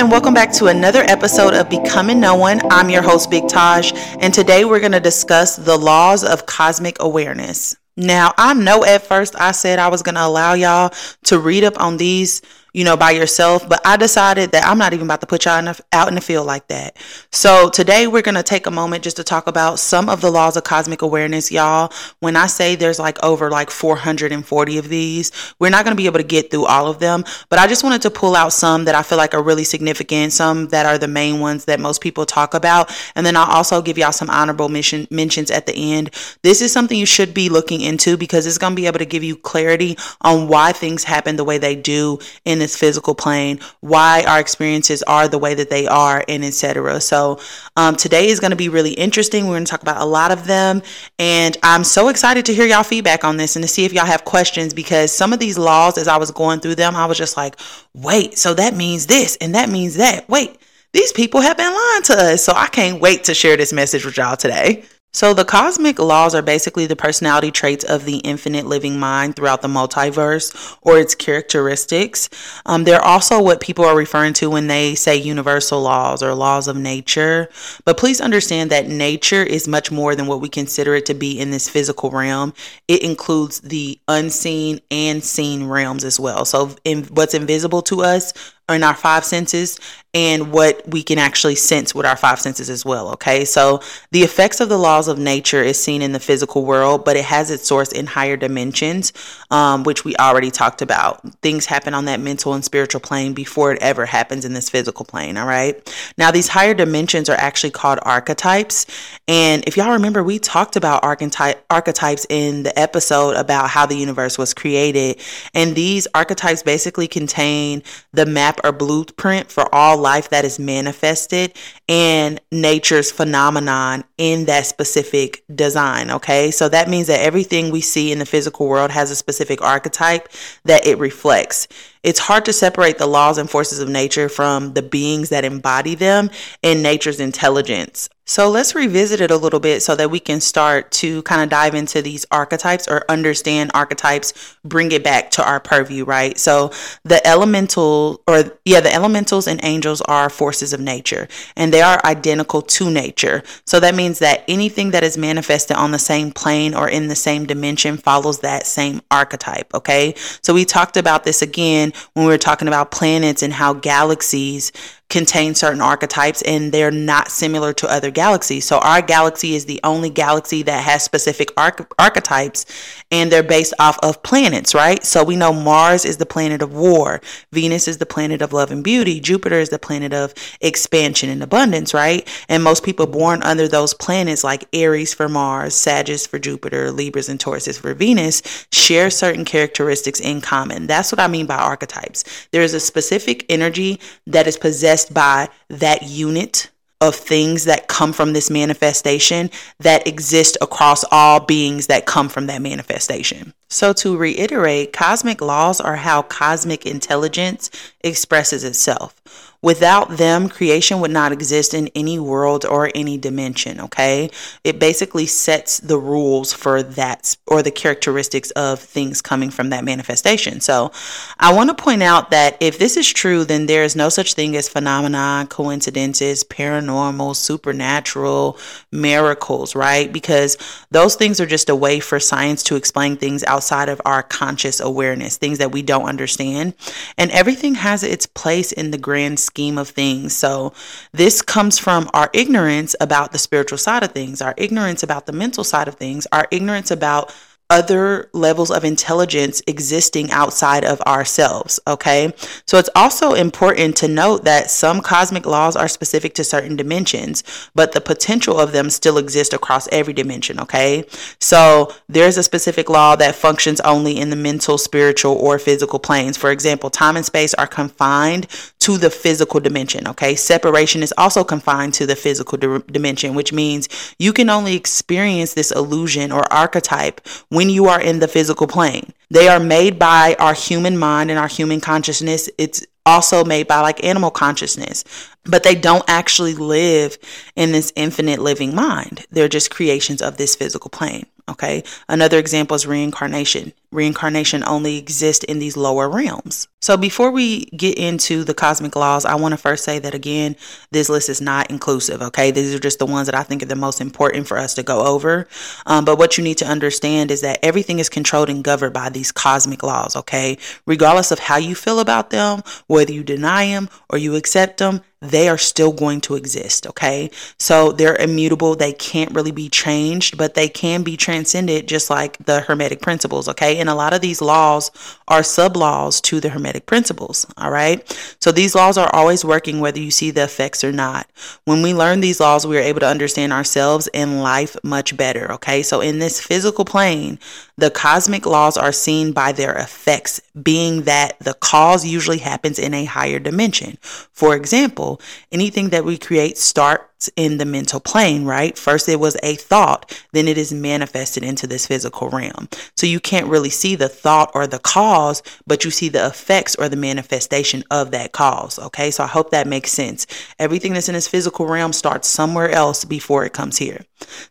[0.00, 2.58] and welcome back to another episode of Becoming No One.
[2.72, 6.96] I'm your host, Big Taj, and today we're going to discuss the laws of cosmic
[7.00, 7.76] awareness.
[7.98, 10.94] Now, I know at first I said I was going to allow y'all
[11.24, 12.40] to read up on these
[12.72, 13.68] you know, by yourself.
[13.68, 16.14] But I decided that I'm not even about to put y'all in the, out in
[16.14, 16.96] the field like that.
[17.32, 20.30] So today we're going to take a moment just to talk about some of the
[20.30, 21.92] laws of cosmic awareness, y'all.
[22.20, 26.06] When I say there's like over like 440 of these, we're not going to be
[26.06, 27.24] able to get through all of them.
[27.48, 30.32] But I just wanted to pull out some that I feel like are really significant,
[30.32, 32.94] some that are the main ones that most people talk about.
[33.14, 36.10] And then I'll also give y'all some honorable mission, mentions at the end.
[36.42, 39.04] This is something you should be looking into because it's going to be able to
[39.04, 43.58] give you clarity on why things happen the way they do in this physical plane,
[43.80, 47.00] why our experiences are the way that they are, and etc.
[47.00, 47.40] So
[47.76, 49.46] um, today is going to be really interesting.
[49.46, 50.82] We're going to talk about a lot of them,
[51.18, 54.06] and I'm so excited to hear y'all feedback on this and to see if y'all
[54.06, 57.18] have questions because some of these laws, as I was going through them, I was
[57.18, 57.56] just like,
[57.94, 60.28] wait, so that means this and that means that.
[60.28, 60.56] Wait.
[60.92, 62.44] These people have been lying to us.
[62.44, 64.84] So I can't wait to share this message with y'all today.
[65.12, 69.60] So, the cosmic laws are basically the personality traits of the infinite living mind throughout
[69.60, 72.30] the multiverse or its characteristics.
[72.64, 76.68] Um, they're also what people are referring to when they say universal laws or laws
[76.68, 77.48] of nature.
[77.84, 81.40] But please understand that nature is much more than what we consider it to be
[81.40, 82.54] in this physical realm.
[82.86, 86.44] It includes the unseen and seen realms as well.
[86.44, 88.32] So, in, what's invisible to us
[88.74, 89.78] in our five senses
[90.12, 93.10] and what we can actually sense with our five senses as well.
[93.10, 97.04] Okay, so the effects of the laws of nature is seen in the physical world,
[97.04, 99.12] but it has its source in higher dimensions,
[99.52, 101.20] um, which we already talked about.
[101.42, 105.04] Things happen on that mental and spiritual plane before it ever happens in this physical
[105.04, 105.36] plane.
[105.36, 108.86] All right, now these higher dimensions are actually called archetypes,
[109.28, 113.94] and if y'all remember, we talked about archetype archetypes in the episode about how the
[113.96, 115.20] universe was created,
[115.54, 121.52] and these archetypes basically contain the map or blueprint for all life that is manifested
[121.88, 126.10] and nature's phenomenon in that specific design.
[126.10, 126.50] Okay.
[126.50, 130.28] So that means that everything we see in the physical world has a specific archetype
[130.64, 131.68] that it reflects.
[132.02, 135.94] It's hard to separate the laws and forces of nature from the beings that embody
[135.94, 136.30] them
[136.62, 138.08] and nature's intelligence.
[138.30, 141.48] So let's revisit it a little bit so that we can start to kind of
[141.48, 146.38] dive into these archetypes or understand archetypes, bring it back to our purview, right?
[146.38, 146.70] So
[147.02, 152.00] the elemental or yeah, the elementals and angels are forces of nature and they are
[152.04, 153.42] identical to nature.
[153.66, 157.16] So that means that anything that is manifested on the same plane or in the
[157.16, 160.14] same dimension follows that same archetype, okay?
[160.40, 164.72] So we talked about this again when we were talking about planets and how galaxies
[165.10, 168.64] contain certain archetypes and they're not similar to other galaxies.
[168.64, 172.64] So our galaxy is the only galaxy that has specific arch- archetypes
[173.10, 175.02] and they're based off of planets, right?
[175.04, 177.20] So we know Mars is the planet of war,
[177.52, 181.42] Venus is the planet of love and beauty, Jupiter is the planet of expansion and
[181.42, 182.26] abundance, right?
[182.48, 187.28] And most people born under those planets like Aries for Mars, Sagittarius for Jupiter, Libras
[187.28, 190.86] and Tauruses for Venus share certain characteristics in common.
[190.86, 192.46] That's what I mean by archetypes.
[192.52, 198.12] There is a specific energy that is possessed by that unit of things that come
[198.12, 203.54] from this manifestation that exist across all beings that come from that manifestation.
[203.70, 207.70] So, to reiterate, cosmic laws are how cosmic intelligence
[208.02, 209.14] expresses itself.
[209.62, 214.30] Without them, creation would not exist in any world or any dimension, okay?
[214.64, 219.84] It basically sets the rules for that or the characteristics of things coming from that
[219.84, 220.60] manifestation.
[220.60, 220.92] So,
[221.38, 224.32] I want to point out that if this is true, then there is no such
[224.32, 228.58] thing as phenomena, coincidences, paranormal, supernatural,
[228.90, 230.10] miracles, right?
[230.10, 230.56] Because
[230.90, 234.80] those things are just a way for science to explain things outside of our conscious
[234.80, 236.72] awareness, things that we don't understand.
[237.18, 240.34] And everything has its place in the grand scheme of things.
[240.34, 240.72] So,
[241.12, 245.32] this comes from our ignorance about the spiritual side of things, our ignorance about the
[245.32, 247.34] mental side of things, our ignorance about
[247.70, 251.78] other levels of intelligence existing outside of ourselves.
[251.86, 252.32] Okay.
[252.66, 257.44] So it's also important to note that some cosmic laws are specific to certain dimensions,
[257.74, 260.58] but the potential of them still exists across every dimension.
[260.60, 261.04] Okay.
[261.38, 266.36] So there's a specific law that functions only in the mental, spiritual, or physical planes.
[266.36, 268.48] For example, time and space are confined
[268.80, 270.08] to the physical dimension.
[270.08, 270.34] Okay.
[270.34, 273.88] Separation is also confined to the physical di- dimension, which means
[274.18, 279.12] you can only experience this illusion or archetype when you are in the physical plane.
[279.30, 282.48] They are made by our human mind and our human consciousness.
[282.58, 285.04] It's also made by like animal consciousness,
[285.44, 287.18] but they don't actually live
[287.56, 289.26] in this infinite living mind.
[289.30, 291.26] They're just creations of this physical plane.
[291.48, 291.82] Okay.
[292.08, 293.72] Another example is reincarnation.
[293.92, 296.68] Reincarnation only exists in these lower realms.
[296.82, 300.56] So, before we get into the cosmic laws, I want to first say that again,
[300.90, 302.50] this list is not inclusive, okay?
[302.50, 304.82] These are just the ones that I think are the most important for us to
[304.82, 305.46] go over.
[305.86, 309.10] Um, but what you need to understand is that everything is controlled and governed by
[309.10, 310.56] these cosmic laws, okay?
[310.86, 315.02] Regardless of how you feel about them, whether you deny them or you accept them,
[315.20, 316.86] they are still going to exist.
[316.86, 317.30] Okay.
[317.58, 318.74] So they're immutable.
[318.74, 323.48] They can't really be changed, but they can be transcended just like the Hermetic principles.
[323.48, 323.78] Okay.
[323.80, 324.90] And a lot of these laws
[325.26, 327.46] are sub laws to the Hermetic principles.
[327.56, 328.06] All right.
[328.40, 331.28] So these laws are always working whether you see the effects or not.
[331.64, 335.50] When we learn these laws, we are able to understand ourselves and life much better.
[335.52, 335.82] Okay.
[335.82, 337.38] So in this physical plane,
[337.80, 342.94] the cosmic laws are seen by their effects, being that the cause usually happens in
[342.94, 343.98] a higher dimension.
[344.02, 348.78] For example, anything that we create starts in the mental plane, right?
[348.78, 352.68] First, it was a thought, then it is manifested into this physical realm.
[352.96, 356.74] So you can't really see the thought or the cause, but you see the effects
[356.76, 358.78] or the manifestation of that cause.
[358.78, 360.26] Okay, so I hope that makes sense.
[360.58, 364.04] Everything that's in this physical realm starts somewhere else before it comes here.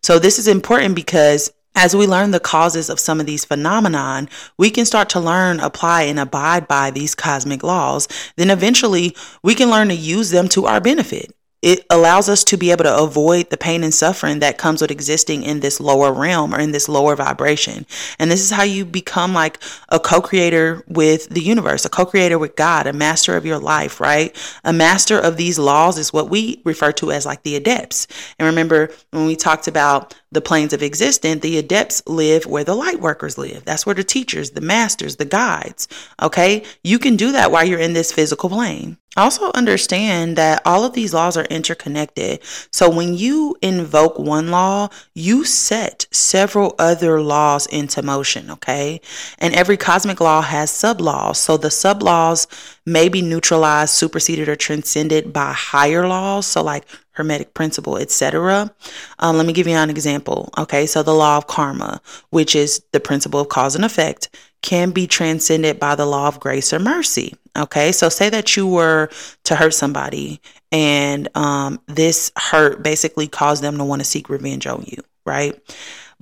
[0.04, 4.30] So this is important because as we learn the causes of some of these phenomenon,
[4.58, 8.08] we can start to learn, apply, and abide by these cosmic laws.
[8.36, 12.58] Then eventually we can learn to use them to our benefit it allows us to
[12.58, 16.14] be able to avoid the pain and suffering that comes with existing in this lower
[16.14, 17.86] realm or in this lower vibration.
[18.18, 22.06] And this is how you become like a co creator with the universe, a co
[22.06, 24.36] creator with God, a master of your life, right?
[24.64, 28.08] A master of these laws is what we refer to as like the adepts.
[28.38, 32.76] And remember, when we talked about the planes of existence, the adepts live where the
[32.76, 33.66] light workers live.
[33.66, 35.88] That's where the teachers, the masters, the guides,
[36.22, 36.64] okay?
[36.84, 38.98] You can do that while you're in this physical plane.
[39.18, 42.40] Also, understand that all of these laws are interconnected.
[42.72, 49.02] So, when you invoke one law, you set several other laws into motion, okay?
[49.40, 51.40] And every cosmic law has sub laws.
[51.40, 52.48] So, the sub laws
[52.86, 56.46] may be neutralized, superseded, or transcended by higher laws.
[56.46, 56.86] So, like
[57.20, 58.74] hermetic principle, etc.
[59.20, 60.50] Um, let me give you an example.
[60.58, 64.30] Okay, so the law of karma, which is the principle of cause and effect,
[64.62, 67.36] can be transcended by the law of grace or mercy.
[67.58, 69.10] Okay, so say that you were
[69.44, 70.40] to hurt somebody
[70.72, 75.60] and um, this hurt basically caused them to want to seek revenge on you, right?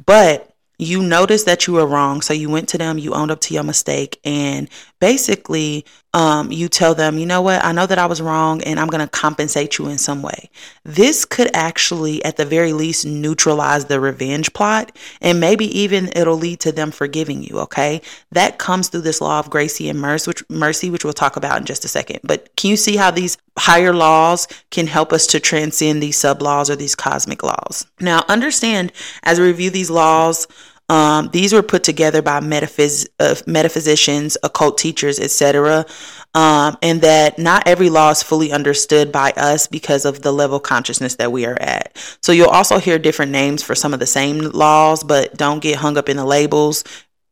[0.03, 2.21] But you noticed that you were wrong.
[2.21, 6.67] So you went to them, you owned up to your mistake, and basically um, you
[6.67, 9.09] tell them, you know what, I know that I was wrong and I'm going to
[9.09, 10.49] compensate you in some way.
[10.83, 16.37] This could actually, at the very least, neutralize the revenge plot and maybe even it'll
[16.37, 17.59] lead to them forgiving you.
[17.59, 18.01] Okay.
[18.31, 21.59] That comes through this law of grace and mercy, which, mercy, which we'll talk about
[21.59, 22.21] in just a second.
[22.23, 26.41] But can you see how these higher laws can help us to transcend these sub
[26.41, 27.85] laws or these cosmic laws?
[27.99, 28.91] Now, understand
[29.23, 30.47] as we review these laws,
[30.89, 35.85] um, these were put together by metaphys- uh, metaphysicians, occult teachers, etc.,
[36.33, 40.57] um, and that not every law is fully understood by us because of the level
[40.57, 41.97] of consciousness that we are at.
[42.21, 45.77] So you'll also hear different names for some of the same laws, but don't get
[45.77, 46.83] hung up in the labels.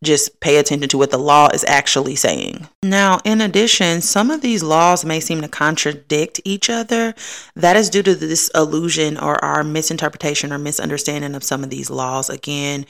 [0.03, 2.67] Just pay attention to what the law is actually saying.
[2.83, 7.15] Now, in addition, some of these laws may seem to contradict each other.
[7.55, 11.89] That is due to this illusion or our misinterpretation or misunderstanding of some of these
[11.89, 12.29] laws.
[12.29, 12.85] Again,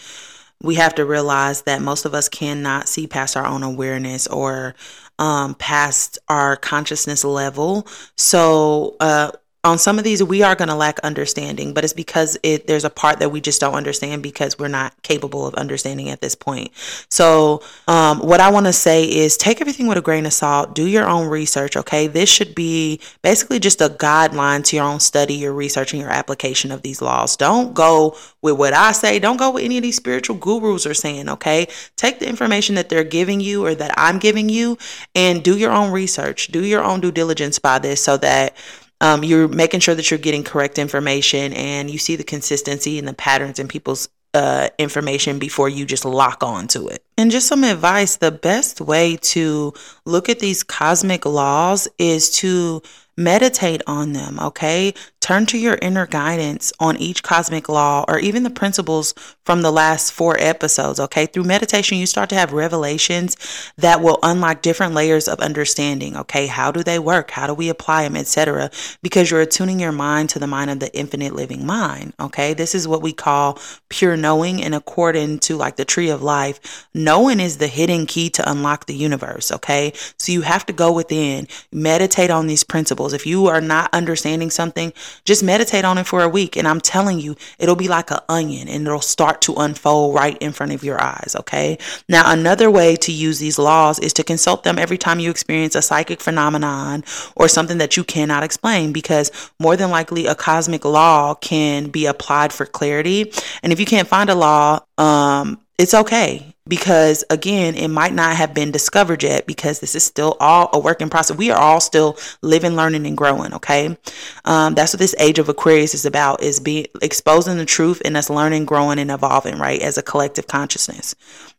[0.62, 4.76] we have to realize that most of us cannot see past our own awareness or
[5.20, 7.88] um, past our consciousness level.
[8.18, 9.32] So, uh,
[9.66, 12.86] on some of these we are going to lack understanding but it's because it there's
[12.86, 16.36] a part that we just don't understand because we're not capable of understanding at this
[16.36, 16.72] point.
[17.10, 20.76] So um, what i want to say is take everything with a grain of salt
[20.76, 22.08] do your own research okay?
[22.08, 26.12] This should be basically just a guideline to your own study your research and your
[26.12, 27.36] application of these laws.
[27.36, 30.94] Don't go with what i say don't go with any of these spiritual gurus are
[30.94, 31.68] saying okay?
[31.96, 34.78] Take the information that they're giving you or that i'm giving you
[35.16, 38.56] and do your own research do your own due diligence by this so that
[39.02, 43.08] um, you're making sure that you're getting correct information and you see the consistency and
[43.08, 47.04] the patterns in people's uh, information before you just lock on to it.
[47.18, 49.74] And just some advice the best way to
[50.06, 52.82] look at these cosmic laws is to
[53.18, 54.94] meditate on them, okay?
[55.26, 59.72] Turn to your inner guidance on each cosmic law or even the principles from the
[59.72, 61.26] last four episodes, okay?
[61.26, 63.36] Through meditation, you start to have revelations
[63.76, 66.46] that will unlock different layers of understanding, okay?
[66.46, 67.32] How do they work?
[67.32, 68.70] How do we apply them, etc.?
[69.02, 72.54] Because you're attuning your mind to the mind of the infinite living mind, okay?
[72.54, 73.58] This is what we call
[73.90, 78.30] pure knowing and according to like the tree of life, knowing is the hidden key
[78.30, 79.92] to unlock the universe, okay?
[80.20, 83.12] So you have to go within, meditate on these principles.
[83.12, 86.58] If you are not understanding something, Just meditate on it for a week.
[86.58, 90.38] And I'm telling you, it'll be like an onion and it'll start to unfold right
[90.40, 91.36] in front of your eyes.
[91.40, 91.78] Okay.
[92.10, 95.76] Now, another way to use these laws is to consult them every time you experience
[95.76, 97.04] a psychic phenomenon
[97.36, 102.06] or something that you cannot explain, because more than likely a cosmic law can be
[102.06, 103.32] applied for clarity.
[103.64, 108.36] And if you can't find a law, um, it's okay because again it might not
[108.36, 111.60] have been discovered yet because this is still all a work in process we are
[111.60, 113.98] all still living learning and growing okay
[114.46, 118.18] um, that's what this age of aquarius is about is being exposing the truth and
[118.18, 121.16] us learning growing and evolving right as a collective consciousness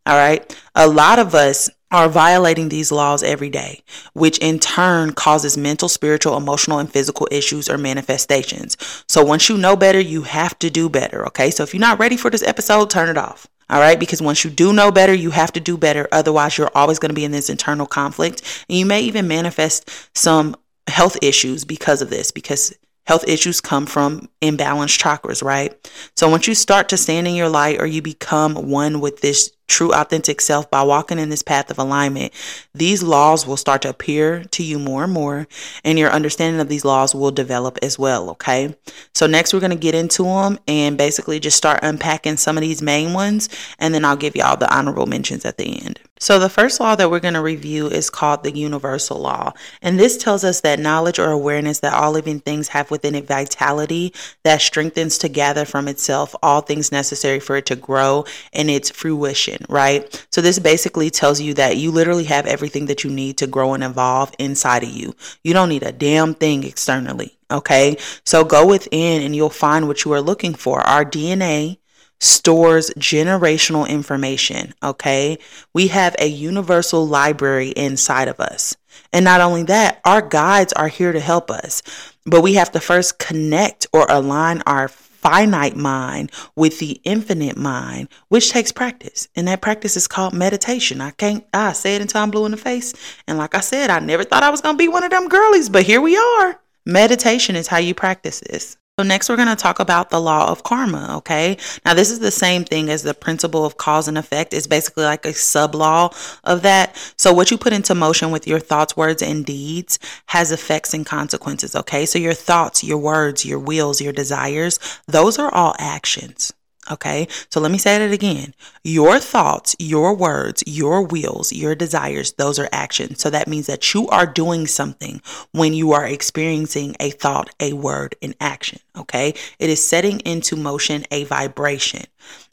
[0.07, 3.81] all right a lot of us are violating these laws every day,
[4.13, 8.77] which in turn causes mental, spiritual, emotional, and physical issues or manifestations.
[9.09, 11.25] So once you know better, you have to do better.
[11.29, 11.51] Okay.
[11.53, 13.47] So if you're not ready for this episode, turn it off.
[13.69, 13.99] All right.
[13.99, 16.09] Because once you do know better, you have to do better.
[16.13, 18.65] Otherwise, you're always going to be in this internal conflict.
[18.69, 20.57] And you may even manifest some
[20.87, 22.73] health issues because of this, because
[23.07, 25.75] health issues come from imbalanced chakras, right?
[26.17, 29.51] So once you start to stand in your light or you become one with this
[29.67, 32.33] true authentic self by walking in this path of alignment,
[32.75, 35.47] these laws will start to appear to you more and more,
[35.85, 38.31] and your understanding of these laws will develop as well.
[38.31, 38.75] Okay.
[39.15, 42.63] So, next, we're going to get into them and basically just start unpacking some of
[42.63, 46.01] these main ones, and then I'll give y'all the honorable mentions at the end.
[46.19, 49.53] So, the first law that we're going to review is called the universal law.
[49.83, 53.27] And this tells us that knowledge or awareness that all living things have within it
[53.27, 58.71] vitality that strengthens to gather from itself all things necessary for it to grow in
[58.71, 60.27] its fruition right?
[60.31, 63.75] So this basically tells you that you literally have everything that you need to grow
[63.75, 65.15] and evolve inside of you.
[65.43, 67.97] You don't need a damn thing externally, okay?
[68.25, 70.81] So go within and you'll find what you are looking for.
[70.81, 71.79] Our DNA
[72.21, 75.39] stores generational information, okay?
[75.75, 78.77] We have a universal library inside of us.
[79.13, 81.83] And not only that, our guides are here to help us.
[82.25, 84.89] But we have to first connect or align our
[85.27, 89.27] finite mind with the infinite mind, which takes practice.
[89.35, 91.01] And that practice is called meditation.
[91.01, 92.95] I can't, I say it until I'm blue in the face.
[93.27, 95.29] And like I said, I never thought I was going to be one of them
[95.29, 96.61] girlies, but here we are.
[96.85, 98.77] Meditation is how you practice this.
[98.99, 101.19] So, next, we're going to talk about the law of karma.
[101.19, 101.59] Okay.
[101.85, 104.55] Now, this is the same thing as the principle of cause and effect.
[104.55, 106.97] It's basically like a sub law of that.
[107.19, 109.99] So, what you put into motion with your thoughts, words, and deeds
[110.29, 111.77] has effects and consequences.
[111.77, 112.07] Okay.
[112.07, 116.55] So, your thoughts, your words, your wills, your desires, those are all actions.
[116.91, 117.27] Okay.
[117.51, 118.55] So let me say it again.
[118.85, 123.21] Your thoughts, your words, your wills, your desires, those are actions.
[123.21, 125.21] So that means that you are doing something
[125.53, 128.79] when you are experiencing a thought, a word, an action.
[128.97, 129.35] Okay.
[129.59, 132.05] It is setting into motion a vibration.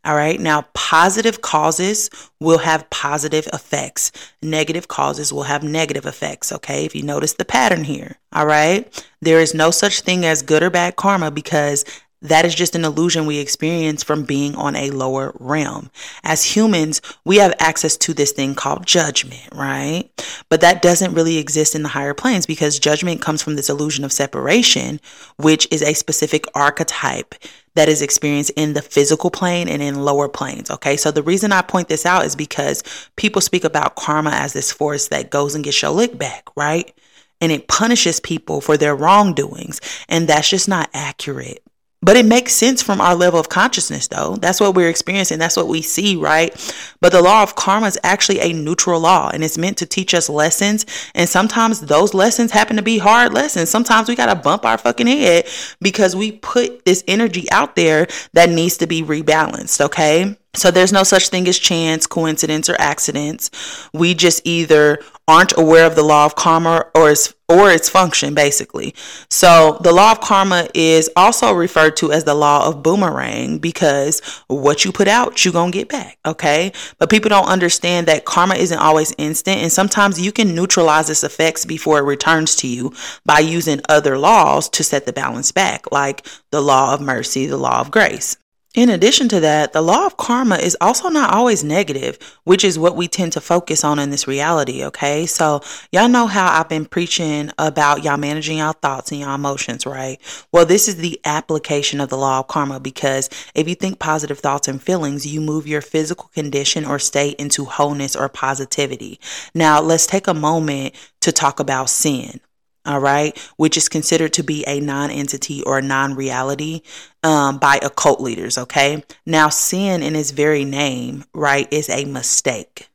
[0.06, 0.40] All right.
[0.40, 2.10] Now, positive causes
[2.40, 4.12] will have positive effects.
[4.42, 6.52] Negative causes will have negative effects.
[6.52, 6.86] Okay.
[6.86, 8.18] If you notice the pattern here.
[8.34, 9.06] All right.
[9.22, 11.86] There is no such thing as good or bad karma because
[12.24, 15.92] that is just an illusion we experience from being on a lower realm.
[16.24, 20.10] As humans, we have access to this thing called judgment, right?
[20.50, 24.06] But that doesn't really exist in the higher planes because judgment comes from this illusion
[24.06, 25.02] of separation,
[25.38, 27.36] which is a specific archetype
[27.76, 30.70] that is experienced in the physical plane and in lower planes.
[30.72, 30.96] Okay.
[30.96, 32.84] So the reason I point this out is because
[33.16, 36.94] people speak about karma as this force that goes and gets your lick back, right?
[37.42, 39.82] And it punishes people for their wrongdoings.
[40.08, 41.63] And that's just not accurate.
[42.04, 44.36] But it makes sense from our level of consciousness, though.
[44.36, 45.40] That's what we're experiencing.
[45.40, 46.54] That's what we see, right?
[47.00, 50.14] But the law of karma is actually a neutral law and it's meant to teach
[50.14, 50.86] us lessons.
[51.16, 53.70] And sometimes those lessons happen to be hard lessons.
[53.70, 55.48] Sometimes we got to bump our fucking head
[55.82, 60.38] because we put this energy out there that needs to be rebalanced, okay?
[60.56, 63.50] So there's no such thing as chance, coincidence, or accidents.
[63.92, 68.34] We just either aren't aware of the law of karma or its or its function
[68.34, 68.94] basically.
[69.30, 74.22] So the law of karma is also referred to as the law of boomerang because
[74.48, 76.72] what you put out, you're to get back, okay?
[76.98, 81.24] But people don't understand that karma isn't always instant and sometimes you can neutralize its
[81.24, 82.94] effects before it returns to you
[83.26, 87.58] by using other laws to set the balance back, like the law of mercy, the
[87.58, 88.38] law of grace.
[88.74, 92.80] In addition to that, the law of karma is also not always negative, which is
[92.80, 95.28] what we tend to focus on in this reality, okay?
[95.28, 95.62] So,
[95.92, 100.20] y'all know how I've been preaching about y'all managing y'all thoughts and y'all emotions, right?
[100.52, 104.40] Well, this is the application of the law of karma because if you think positive
[104.40, 109.20] thoughts and feelings, you move your physical condition or state into wholeness or positivity.
[109.54, 112.40] Now, let's take a moment to talk about sin
[112.86, 116.82] all right, which is considered to be a non entity or a non reality
[117.24, 119.04] um, by occult leaders, okay?
[119.26, 122.90] Now, sin in its very name, right, is a mistake,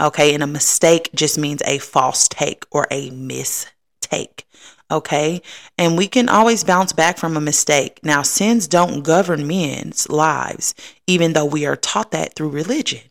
[0.00, 0.34] okay?
[0.34, 4.44] And a mistake just means a false take or a mistake.
[4.90, 5.42] okay?
[5.76, 8.00] And we can always bounce back from a mistake.
[8.02, 10.74] Now, sins don't govern men's lives,
[11.06, 13.02] even though we are taught that through religion.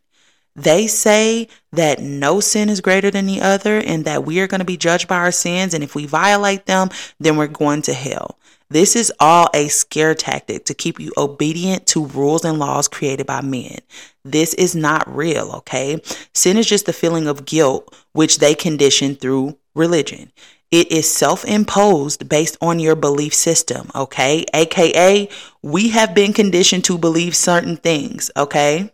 [0.57, 4.59] They say that no sin is greater than the other and that we are going
[4.59, 5.75] to be judged by our sins.
[5.75, 8.39] And if we violate them, then we're going to hell.
[8.69, 13.27] This is all a scare tactic to keep you obedient to rules and laws created
[13.27, 13.77] by men.
[14.25, 16.01] This is not real, okay?
[16.33, 20.33] Sin is just the feeling of guilt, which they condition through religion.
[20.69, 24.43] It is self imposed based on your belief system, okay?
[24.53, 25.29] AKA,
[25.61, 28.91] we have been conditioned to believe certain things, okay?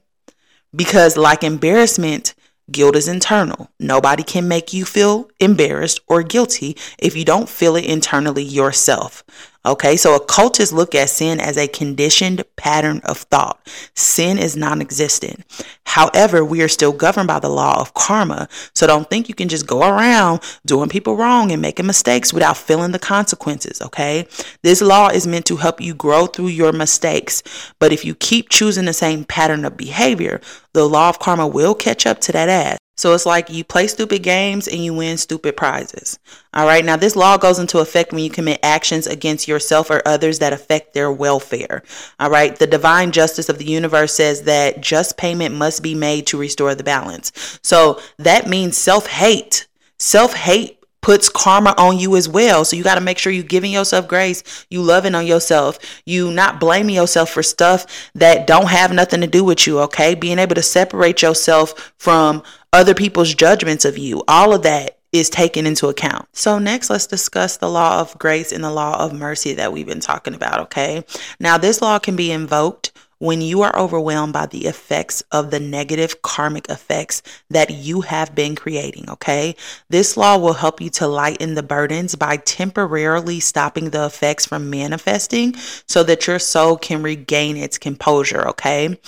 [0.75, 2.33] Because, like embarrassment,
[2.71, 3.69] guilt is internal.
[3.79, 9.23] Nobody can make you feel embarrassed or guilty if you don't feel it internally yourself.
[9.65, 13.65] Okay, so occultists look at sin as a conditioned pattern of thought.
[13.95, 15.45] Sin is non existent.
[15.85, 18.49] However, we are still governed by the law of karma.
[18.75, 22.57] So don't think you can just go around doing people wrong and making mistakes without
[22.57, 23.81] feeling the consequences.
[23.81, 24.27] Okay,
[24.63, 27.41] this law is meant to help you grow through your mistakes.
[27.79, 30.41] But if you keep choosing the same pattern of behavior,
[30.73, 32.77] the law of karma will catch up to that ass.
[32.95, 36.19] So it's like you play stupid games and you win stupid prizes.
[36.53, 36.85] All right.
[36.85, 40.53] Now, this law goes into effect when you commit actions against yourself or others that
[40.53, 41.81] affect their welfare.
[42.19, 42.55] All right.
[42.55, 46.75] The divine justice of the universe says that just payment must be made to restore
[46.75, 47.59] the balance.
[47.63, 49.67] So that means self hate.
[49.97, 52.65] Self hate puts karma on you as well.
[52.65, 56.31] So you got to make sure you're giving yourself grace, you loving on yourself, you
[56.31, 60.15] not blaming yourself for stuff that don't have nothing to do with you, okay?
[60.15, 62.41] Being able to separate yourself from
[62.71, 64.23] other people's judgments of you.
[64.27, 66.27] All of that is taken into account.
[66.33, 69.85] So, next, let's discuss the law of grace and the law of mercy that we've
[69.85, 70.59] been talking about.
[70.61, 71.05] Okay.
[71.39, 72.91] Now, this law can be invoked
[73.23, 78.35] when you are overwhelmed by the effects of the negative karmic effects that you have
[78.35, 79.09] been creating.
[79.09, 79.55] Okay.
[79.89, 84.69] This law will help you to lighten the burdens by temporarily stopping the effects from
[84.69, 85.55] manifesting
[85.87, 88.45] so that your soul can regain its composure.
[88.49, 88.99] Okay.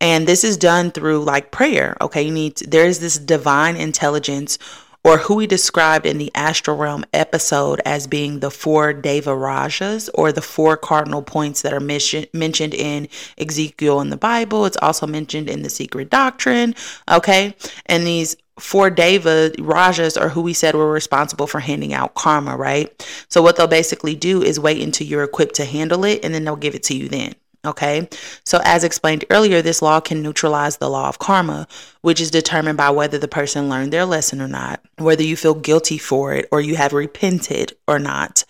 [0.00, 1.96] And this is done through like prayer.
[2.00, 2.22] Okay.
[2.22, 4.58] You need, to, there is this divine intelligence
[5.04, 10.08] or who we described in the astral realm episode as being the four Deva Rajas
[10.14, 13.08] or the four cardinal points that are mission, mentioned in
[13.38, 14.66] Ezekiel in the Bible.
[14.66, 16.74] It's also mentioned in the secret doctrine.
[17.10, 17.56] Okay.
[17.86, 22.56] And these four Deva Rajas are who we said were responsible for handing out karma,
[22.56, 23.06] right?
[23.28, 26.44] So what they'll basically do is wait until you're equipped to handle it and then
[26.44, 27.34] they'll give it to you then.
[27.62, 28.08] Okay,
[28.42, 31.68] so as explained earlier, this law can neutralize the law of karma,
[32.00, 35.52] which is determined by whether the person learned their lesson or not, whether you feel
[35.52, 38.44] guilty for it or you have repented or not,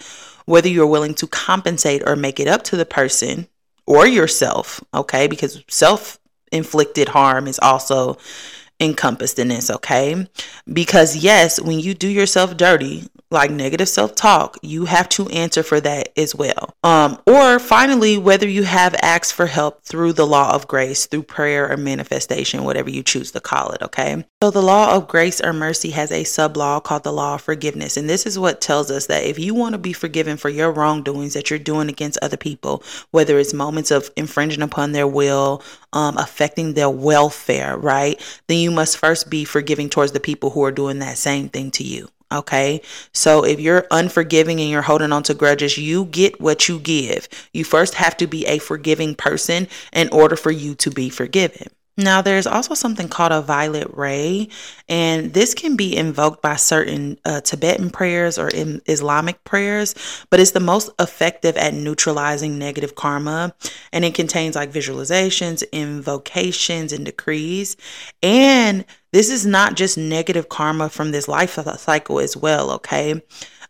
[0.44, 3.48] whether you're willing to compensate or make it up to the person
[3.84, 4.80] or yourself.
[4.94, 6.20] Okay, because self
[6.52, 8.16] inflicted harm is also
[8.80, 10.26] encompassed in this, okay?
[10.72, 15.80] Because yes, when you do yourself dirty, like negative self-talk, you have to answer for
[15.80, 16.74] that as well.
[16.82, 21.22] Um, or finally, whether you have asked for help through the law of grace, through
[21.22, 24.24] prayer or manifestation, whatever you choose to call it, okay?
[24.42, 27.96] So the law of grace or mercy has a sub-law called the law of forgiveness.
[27.96, 30.72] And this is what tells us that if you want to be forgiven for your
[30.72, 35.62] wrongdoings that you're doing against other people, whether it's moments of infringing upon their will,
[35.92, 38.20] um, affecting their welfare, right?
[38.48, 41.70] Then you must first be forgiving towards the people who are doing that same thing
[41.72, 42.08] to you.
[42.32, 42.80] Okay.
[43.12, 47.28] So if you're unforgiving and you're holding on to grudges, you get what you give.
[47.52, 51.68] You first have to be a forgiving person in order for you to be forgiven.
[52.00, 54.48] Now, there's also something called a violet ray,
[54.88, 59.94] and this can be invoked by certain uh, Tibetan prayers or in Islamic prayers,
[60.30, 63.54] but it's the most effective at neutralizing negative karma.
[63.92, 67.76] And it contains like visualizations, invocations, and decrees.
[68.22, 73.20] And this is not just negative karma from this life cycle as well, okay?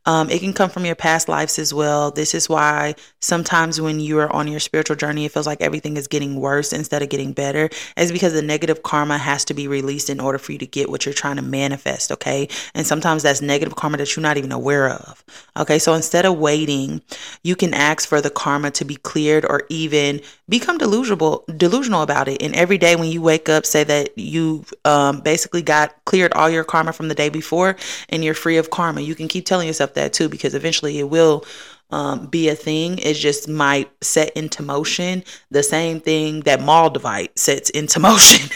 [0.07, 2.11] Um, it can come from your past lives as well.
[2.11, 5.97] This is why sometimes when you are on your spiritual journey, it feels like everything
[5.97, 7.69] is getting worse instead of getting better.
[7.97, 10.89] It's because the negative karma has to be released in order for you to get
[10.89, 12.11] what you're trying to manifest.
[12.13, 12.49] Okay.
[12.75, 15.25] And sometimes that's negative karma that you're not even aware of.
[15.57, 15.79] Okay.
[15.79, 17.03] So instead of waiting,
[17.43, 22.29] you can ask for the karma to be cleared or even become delusional, delusional about
[22.29, 22.43] it.
[22.43, 26.49] And every day when you wake up, say that you um, basically got cleared all
[26.49, 27.77] your karma from the day before
[28.09, 29.03] and you're free of karma.
[29.03, 31.45] You can keep telling yourself that too because eventually it will
[31.91, 32.99] um, be a thing.
[32.99, 38.51] It just might set into motion the same thing that Moldavite sets into motion.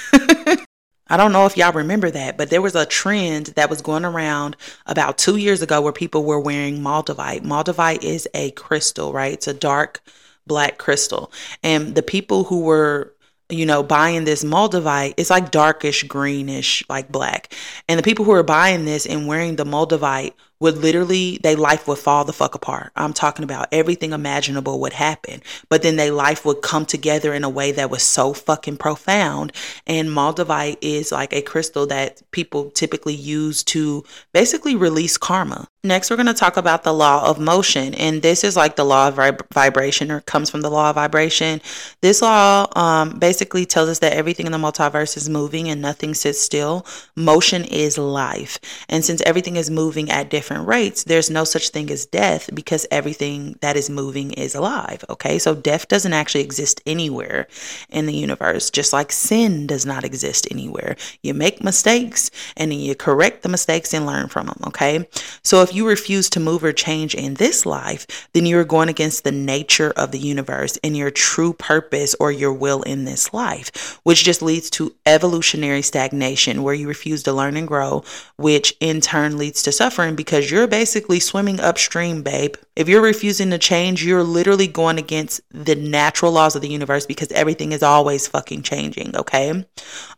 [1.07, 4.05] I don't know if y'all remember that, but there was a trend that was going
[4.05, 7.43] around about two years ago where people were wearing Moldavite.
[7.43, 9.35] Moldavite is a crystal, right?
[9.35, 10.01] It's a dark
[10.47, 11.31] black crystal.
[11.63, 13.15] And the people who were
[13.51, 17.55] you know, buying this Moldavite, it's like darkish greenish, like black.
[17.89, 20.33] And the people who are buying this and wearing the Moldavite
[20.65, 22.91] would literally, their life would fall the fuck apart.
[22.97, 27.45] I'm talking about everything imaginable would happen, but then their life would come together in
[27.45, 29.53] a way that was so fucking profound.
[29.87, 35.69] And Moldavite is like a crystal that people typically use to basically release karma.
[35.87, 37.93] Next, we're going to talk about the law of motion.
[37.93, 40.95] And this is like the law of vib- vibration or comes from the law of
[40.95, 41.61] vibration.
[42.01, 46.15] This law um, basically tells us that everything in the multiverse is moving and nothing
[46.15, 46.87] sits still.
[47.17, 48.59] Motion is life.
[48.89, 52.87] And since everything is moving at different rates, there's no such thing as death because
[52.91, 55.05] everything that is moving is alive.
[55.09, 55.39] Okay.
[55.39, 57.47] So death doesn't actually exist anywhere
[57.91, 60.97] in the universe, just like sin does not exist anywhere.
[61.23, 64.61] You make mistakes and then you correct the mistakes and learn from them.
[64.69, 65.09] Okay.
[65.43, 69.25] So if you refuse to move or change in this life, then you're going against
[69.25, 73.99] the nature of the universe and your true purpose or your will in this life,
[74.05, 78.03] which just leads to evolutionary stagnation where you refuse to learn and grow,
[78.37, 82.57] which in turn leads to suffering because you're basically swimming upstream, babe.
[82.75, 87.07] If you're refusing to change, you're literally going against the natural laws of the universe
[87.07, 89.65] because everything is always fucking changing, okay?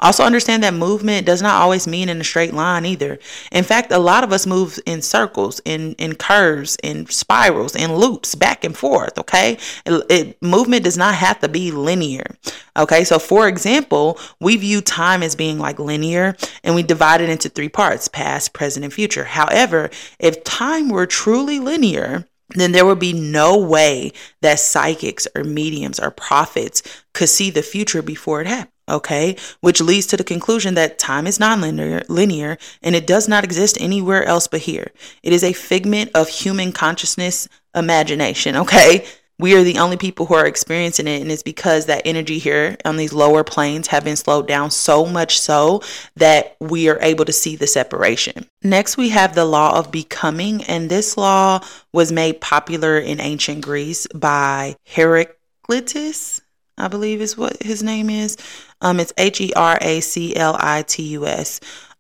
[0.01, 3.19] Also, understand that movement does not always mean in a straight line either.
[3.53, 7.95] In fact, a lot of us move in circles, in, in curves, in spirals, in
[7.95, 9.59] loops, back and forth, okay?
[9.85, 12.25] It, it, movement does not have to be linear,
[12.79, 13.05] okay?
[13.05, 17.51] So, for example, we view time as being like linear and we divide it into
[17.51, 19.25] three parts past, present, and future.
[19.25, 25.45] However, if time were truly linear, then there would be no way that psychics or
[25.45, 28.73] mediums or prophets could see the future before it happened.
[28.89, 33.43] Okay, which leads to the conclusion that time is non-linear, linear, and it does not
[33.43, 34.93] exist anywhere else but here.
[35.25, 38.55] It is a figment of human consciousness, imagination.
[38.55, 39.05] Okay,
[39.39, 42.77] we are the only people who are experiencing it and it's because that energy here
[42.85, 45.83] on these lower planes have been slowed down so much so
[46.17, 48.47] that we are able to see the separation.
[48.63, 51.61] Next we have the law of becoming and this law
[51.93, 56.41] was made popular in ancient greece by heraclitus
[56.79, 58.37] i believe is what his name is.
[58.81, 59.51] Um, it's h-e-r-a-c-l-i-t-u-s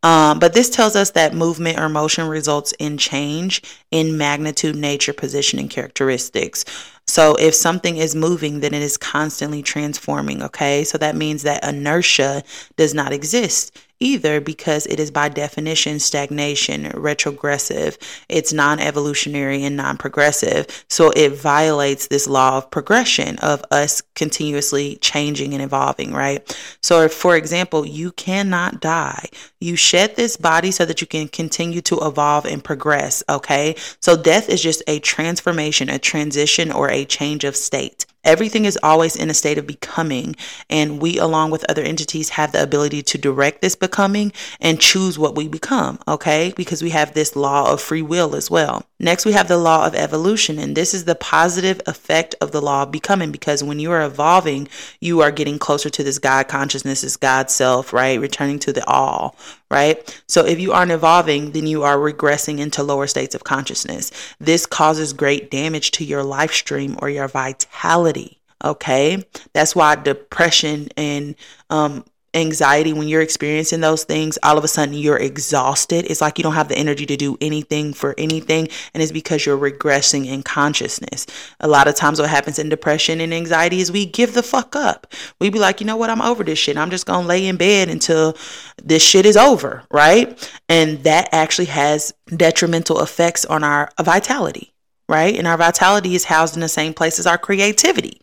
[0.03, 5.13] um, but this tells us that movement or motion results in change in magnitude, nature,
[5.13, 6.65] position, and characteristics.
[7.09, 10.43] So if something is moving, then it is constantly transforming.
[10.43, 10.85] Okay.
[10.85, 12.43] So that means that inertia
[12.77, 17.99] does not exist either because it is by definition stagnation, retrogressive.
[18.29, 20.85] It's non evolutionary and non progressive.
[20.89, 26.57] So it violates this law of progression of us continuously changing and evolving, right?
[26.83, 29.27] So, if, for example, you cannot die,
[29.61, 33.77] you shed this body so that you can continue to evolve and progress, okay?
[34.01, 38.07] So, death is just a transformation, a transition, or a change of state.
[38.27, 40.35] Everything is always in a state of becoming,
[40.69, 45.17] and we, along with other entities, have the ability to direct this becoming and choose
[45.17, 46.53] what we become, okay?
[46.57, 48.85] Because we have this law of free will as well.
[48.99, 52.63] Next, we have the law of evolution, and this is the positive effect of the
[52.63, 54.69] law of becoming because when you are evolving,
[55.01, 58.19] you are getting closer to this God consciousness, this God self, right?
[58.19, 59.37] Returning to the all,
[59.71, 60.23] right?
[60.27, 64.11] So if you aren't evolving, then you are regressing into lower states of consciousness.
[64.41, 68.41] This causes great damage to your life stream or your vitality.
[68.65, 69.25] Okay.
[69.53, 71.35] That's why depression and
[71.69, 72.05] um,
[72.37, 76.07] anxiety, when you're experiencing those things, all of a sudden you're exhausted.
[76.09, 78.69] It's like you don't have the energy to do anything for anything.
[78.95, 81.27] And it's because you're regressing in consciousness.
[81.61, 84.77] A lot of times, what happens in depression and anxiety is we give the fuck
[84.77, 85.07] up.
[85.41, 86.11] We be like, you know what?
[86.11, 86.77] I'm over this shit.
[86.77, 88.37] I'm just going to lay in bed until
[88.83, 89.83] this shit is over.
[89.91, 90.51] Right.
[90.69, 94.73] And that actually has detrimental effects on our vitality.
[95.09, 95.37] Right.
[95.37, 98.21] And our vitality is housed in the same place as our creativity.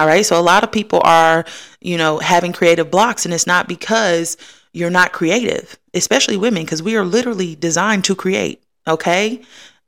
[0.00, 0.24] All right.
[0.24, 1.44] So a lot of people are,
[1.82, 4.38] you know, having creative blocks, and it's not because
[4.72, 8.62] you're not creative, especially women, because we are literally designed to create.
[8.88, 9.42] Okay.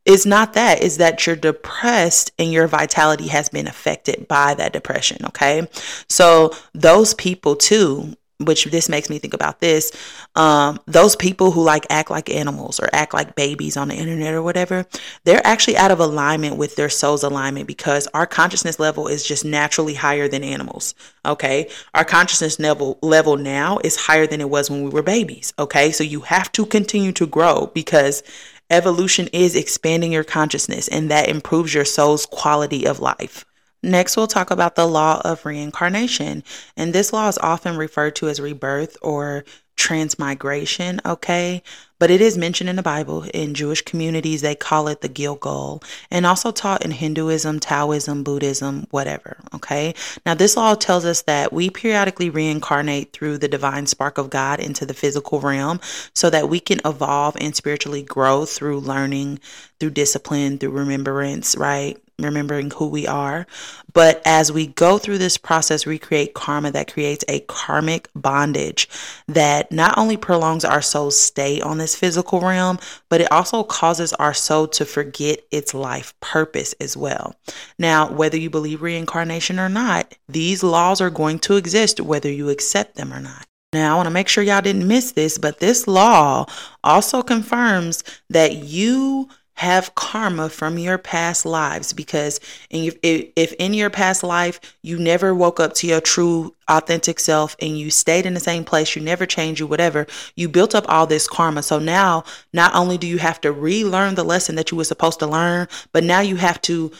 [0.04, 4.74] It's not that, it's that you're depressed and your vitality has been affected by that
[4.74, 5.24] depression.
[5.24, 5.66] Okay.
[6.10, 9.92] So those people too which this makes me think about this
[10.34, 14.34] um, those people who like act like animals or act like babies on the internet
[14.34, 14.86] or whatever
[15.24, 19.44] they're actually out of alignment with their soul's alignment because our consciousness level is just
[19.44, 21.68] naturally higher than animals okay?
[21.94, 25.92] Our consciousness level level now is higher than it was when we were babies okay?
[25.92, 28.22] So you have to continue to grow because
[28.70, 33.44] evolution is expanding your consciousness and that improves your soul's quality of life
[33.82, 36.44] Next, we'll talk about the law of reincarnation.
[36.76, 41.62] And this law is often referred to as rebirth or transmigration, okay?
[41.98, 43.24] But it is mentioned in the Bible.
[43.34, 48.86] In Jewish communities, they call it the Gilgul, and also taught in Hinduism, Taoism, Buddhism,
[48.90, 49.94] whatever, okay?
[50.24, 54.60] Now, this law tells us that we periodically reincarnate through the divine spark of God
[54.60, 55.80] into the physical realm
[56.14, 59.40] so that we can evolve and spiritually grow through learning,
[59.80, 61.98] through discipline, through remembrance, right?
[62.18, 63.46] Remembering who we are.
[63.92, 68.88] But as we go through this process, we create karma that creates a karmic bondage
[69.28, 74.12] that not only prolongs our soul's stay on this physical realm, but it also causes
[74.14, 77.34] our soul to forget its life purpose as well.
[77.78, 82.48] Now, whether you believe reincarnation or not, these laws are going to exist whether you
[82.48, 83.46] accept them or not.
[83.72, 86.44] Now, I want to make sure y'all didn't miss this, but this law
[86.84, 93.90] also confirms that you have karma from your past lives because if, if in your
[93.90, 98.34] past life you never woke up to your true authentic self and you stayed in
[98.34, 101.62] the same place you never changed you whatever you built up all this karma.
[101.62, 105.18] So now not only do you have to relearn the lesson that you were supposed
[105.20, 106.90] to learn but now you have to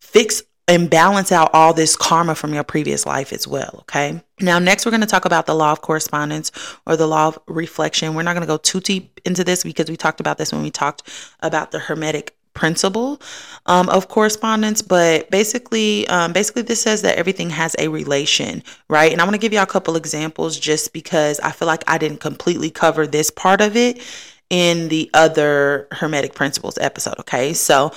[0.00, 3.78] fix and balance out all this karma from your previous life as well.
[3.80, 4.22] Okay.
[4.40, 6.52] Now, next, we're going to talk about the law of correspondence
[6.86, 8.14] or the law of reflection.
[8.14, 10.62] We're not going to go too deep into this because we talked about this when
[10.62, 11.02] we talked
[11.40, 13.20] about the Hermetic principle
[13.66, 19.12] um, of correspondence but basically um, basically this says that everything has a relation right
[19.12, 21.96] and i want to give you a couple examples just because i feel like i
[21.96, 24.02] didn't completely cover this part of it
[24.50, 27.92] in the other hermetic principles episode okay so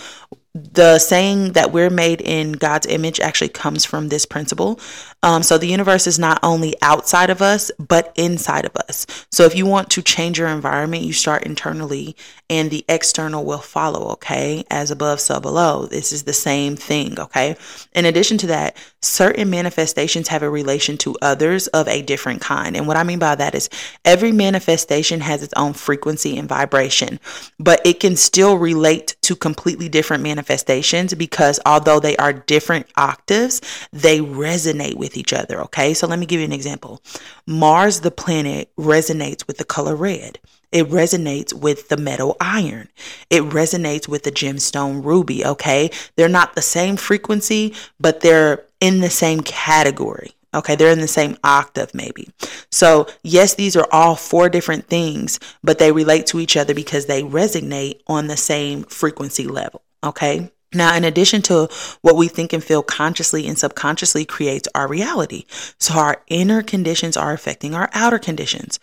[0.53, 4.79] the saying that we're made in God's image actually comes from this principle.
[5.23, 9.07] Um, so the universe is not only outside of us, but inside of us.
[9.31, 12.15] So if you want to change your environment, you start internally
[12.49, 14.65] and the external will follow, okay?
[14.69, 15.85] As above, so below.
[15.85, 17.55] This is the same thing, okay?
[17.93, 22.75] In addition to that, certain manifestations have a relation to others of a different kind.
[22.75, 23.69] And what I mean by that is
[24.03, 27.19] every manifestation has its own frequency and vibration,
[27.59, 33.61] but it can still relate to completely different manifestations because although they are different octaves,
[33.93, 35.61] they resonate with each other.
[35.63, 35.93] Okay.
[35.93, 37.01] So let me give you an example.
[37.45, 40.39] Mars, the planet, resonates with the color red.
[40.71, 42.89] It resonates with the metal iron.
[43.29, 45.45] It resonates with the gemstone ruby.
[45.45, 45.91] Okay.
[46.15, 50.35] They're not the same frequency, but they're in the same category.
[50.55, 52.29] Okay, they're in the same octave, maybe.
[52.71, 57.07] So, yes, these are all four different things, but they relate to each other because
[57.07, 59.81] they resonate on the same frequency level.
[60.03, 60.51] Okay.
[60.73, 61.69] Now, in addition to
[62.01, 65.45] what we think and feel consciously and subconsciously creates our reality.
[65.79, 68.79] So, our inner conditions are affecting our outer conditions.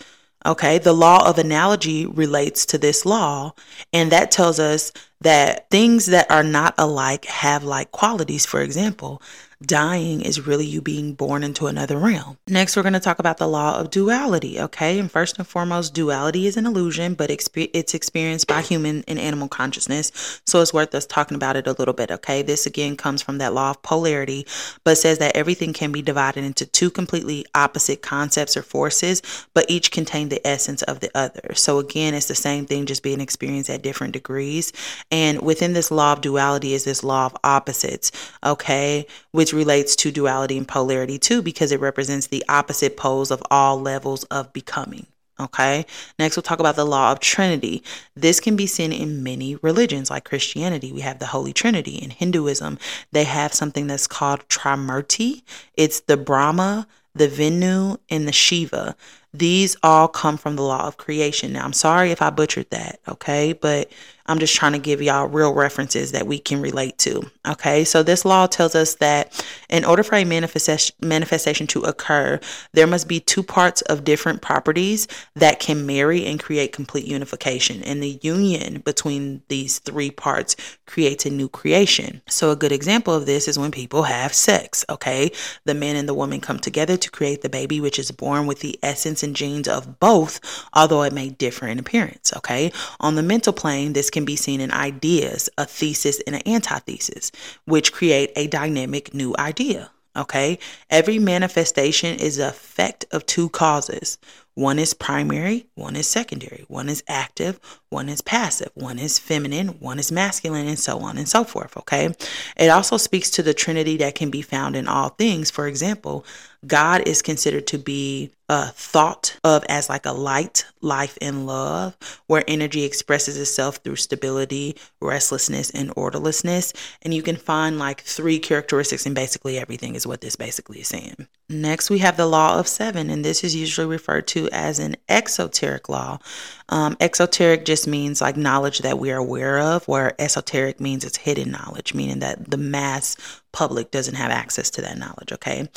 [0.46, 3.53] Okay, the law of analogy relates to this law,
[3.92, 8.46] and that tells us that things that are not alike have like qualities.
[8.46, 9.20] For example,
[9.62, 12.38] dying is really you being born into another realm.
[12.49, 14.99] Next, we're going to talk about the law of duality, okay?
[14.99, 19.49] And first and foremost, duality is an illusion, but it's experienced by human and animal
[19.49, 20.40] consciousness.
[20.46, 22.42] So it's worth us talking about it a little bit, okay?
[22.42, 24.46] This again comes from that law of polarity,
[24.85, 29.70] but says that everything can be divided into two completely opposite concepts or forces, but
[29.70, 31.55] each contain the essence of the other.
[31.55, 34.73] So again, it's the same thing, just being experienced at different degrees.
[35.11, 38.11] And within this law of duality is this law of opposites,
[38.44, 39.07] okay?
[39.33, 43.43] Which which relates to duality and polarity too, because it represents the opposite poles of
[43.51, 45.07] all levels of becoming.
[45.41, 45.87] Okay.
[46.19, 47.83] Next, we'll talk about the law of Trinity.
[48.15, 50.93] This can be seen in many religions, like Christianity.
[50.93, 51.97] We have the Holy Trinity.
[51.97, 52.79] In Hinduism,
[53.13, 55.43] they have something that's called Trimurti.
[55.75, 58.95] It's the Brahma, the Vishnu, and the Shiva.
[59.33, 61.55] These all come from the law of creation.
[61.55, 63.01] Now, I'm sorry if I butchered that.
[63.09, 63.55] Okay.
[63.55, 63.91] But
[64.31, 67.29] I'm just trying to give y'all real references that we can relate to.
[67.49, 72.38] Okay, so this law tells us that in order for a manifestation to occur,
[72.73, 77.83] there must be two parts of different properties that can marry and create complete unification.
[77.83, 80.55] And the union between these three parts
[80.87, 82.23] creates a new creation.
[82.29, 84.85] So a good example of this is when people have sex.
[84.88, 85.33] Okay,
[85.64, 88.61] the man and the woman come together to create the baby, which is born with
[88.61, 90.40] the essence and genes of both,
[90.73, 92.33] although it may differ in appearance.
[92.37, 96.37] Okay, on the mental plane, this can can be seen in ideas, a thesis and
[96.37, 97.33] an antithesis,
[97.64, 99.90] which create a dynamic new idea.
[100.14, 100.59] Okay.
[100.90, 104.18] Every manifestation is the effect of two causes.
[104.55, 109.69] One is primary, one is secondary, one is active, one is passive, one is feminine,
[109.81, 111.77] one is masculine, and so on and so forth.
[111.77, 112.15] Okay.
[112.57, 115.51] It also speaks to the Trinity that can be found in all things.
[115.51, 116.25] For example,
[116.67, 121.97] God is considered to be uh, thought of as like a light, life, and love,
[122.27, 126.73] where energy expresses itself through stability, restlessness, and orderlessness.
[127.03, 130.89] And you can find like three characteristics in basically everything, is what this basically is
[130.89, 131.29] saying.
[131.51, 134.97] Next, we have the law of seven, and this is usually referred to as an
[135.09, 136.21] exoteric law.
[136.69, 141.17] Um, exoteric just means like knowledge that we are aware of, where esoteric means it's
[141.17, 143.17] hidden knowledge, meaning that the mass
[143.51, 145.69] public doesn't have access to that knowledge, okay?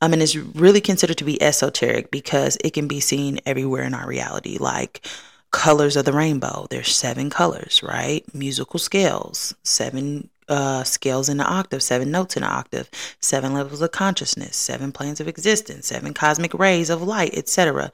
[0.00, 3.94] Um, and it's really considered to be esoteric because it can be seen everywhere in
[3.94, 5.04] our reality, like
[5.50, 6.68] colors of the rainbow.
[6.70, 8.22] There's seven colors, right?
[8.32, 13.80] Musical scales, seven uh, scales in the octave, seven notes in the octave, seven levels
[13.80, 17.90] of consciousness, seven planes of existence, seven cosmic rays of light, etc.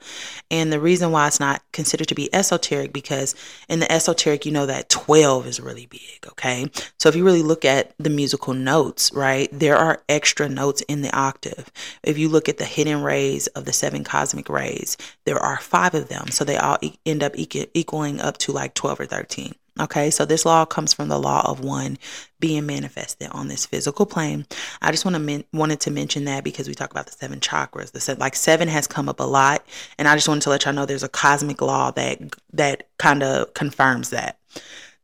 [0.51, 3.35] And the reason why it's not considered to be esoteric because
[3.69, 6.69] in the esoteric, you know that 12 is really big, okay?
[6.99, 11.01] So if you really look at the musical notes, right, there are extra notes in
[11.01, 11.71] the octave.
[12.03, 15.93] If you look at the hidden rays of the seven cosmic rays, there are five
[15.93, 16.27] of them.
[16.27, 19.55] So they all e- end up equaling up to like 12 or 13.
[19.79, 21.97] Okay, so this law comes from the law of one
[22.39, 24.45] being manifested on this physical plane.
[24.83, 27.39] I just want to men- wanted to mention that because we talk about the seven
[27.39, 27.91] chakras.
[27.91, 29.65] The seven, like seven has come up a lot,
[29.97, 32.19] and I just wanted to let y'all know there's a cosmic law that
[32.53, 34.37] that kind of confirms that.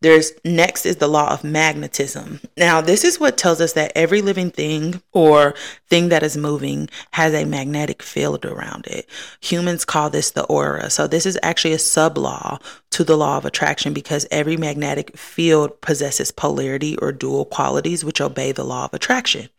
[0.01, 2.39] There's next is the law of magnetism.
[2.55, 5.55] Now, this is what tells us that every living thing or
[5.89, 9.09] thing that is moving has a magnetic field around it.
[9.41, 10.89] Humans call this the aura.
[10.89, 12.59] So, this is actually a sub law
[12.91, 18.19] to the law of attraction because every magnetic field possesses polarity or dual qualities which
[18.19, 19.49] obey the law of attraction.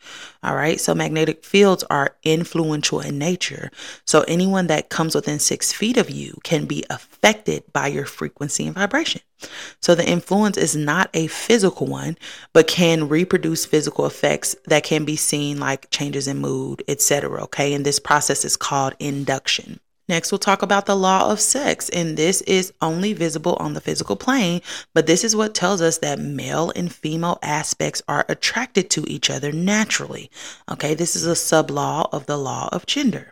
[0.43, 0.81] All right.
[0.81, 3.71] So magnetic fields are influential in nature.
[4.05, 8.67] So anyone that comes within six feet of you can be affected by your frequency
[8.67, 9.23] and vibration.
[9.81, 12.19] So the influence is not a physical one,
[12.53, 17.43] but can reproduce physical effects that can be seen like changes in mood, etc.
[17.45, 17.75] Okay.
[17.75, 19.81] And this process is called induction.
[20.11, 23.81] Next, we'll talk about the law of sex, and this is only visible on the
[23.81, 24.61] physical plane,
[24.93, 29.31] but this is what tells us that male and female aspects are attracted to each
[29.31, 30.29] other naturally.
[30.69, 33.31] Okay, this is a sub law of the law of gender,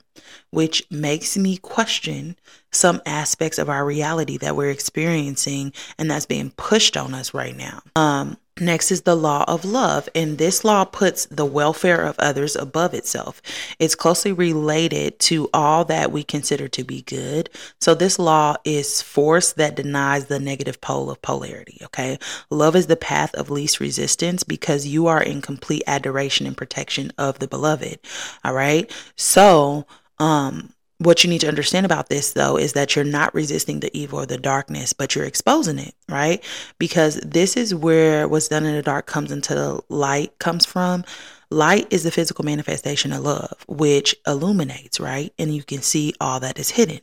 [0.51, 2.37] which makes me question
[2.71, 7.57] some aspects of our reality that we're experiencing and that's being pushed on us right
[7.57, 7.83] now.
[7.97, 12.57] Um, Next is the law of love, and this law puts the welfare of others
[12.57, 13.41] above itself.
[13.79, 17.51] It's closely related to all that we consider to be good.
[17.81, 21.79] So, this law is force that denies the negative pole of polarity.
[21.85, 22.19] Okay.
[22.51, 27.13] Love is the path of least resistance because you are in complete adoration and protection
[27.19, 27.99] of the beloved.
[28.45, 28.91] All right.
[29.17, 29.87] So,
[30.19, 33.97] um, what you need to understand about this though is that you're not resisting the
[33.97, 36.43] evil or the darkness but you're exposing it right?
[36.79, 41.05] Because this is where what's done in the dark comes into the light comes from.
[41.51, 45.33] Light is the physical manifestation of love which illuminates right?
[45.39, 47.01] And you can see all that is hidden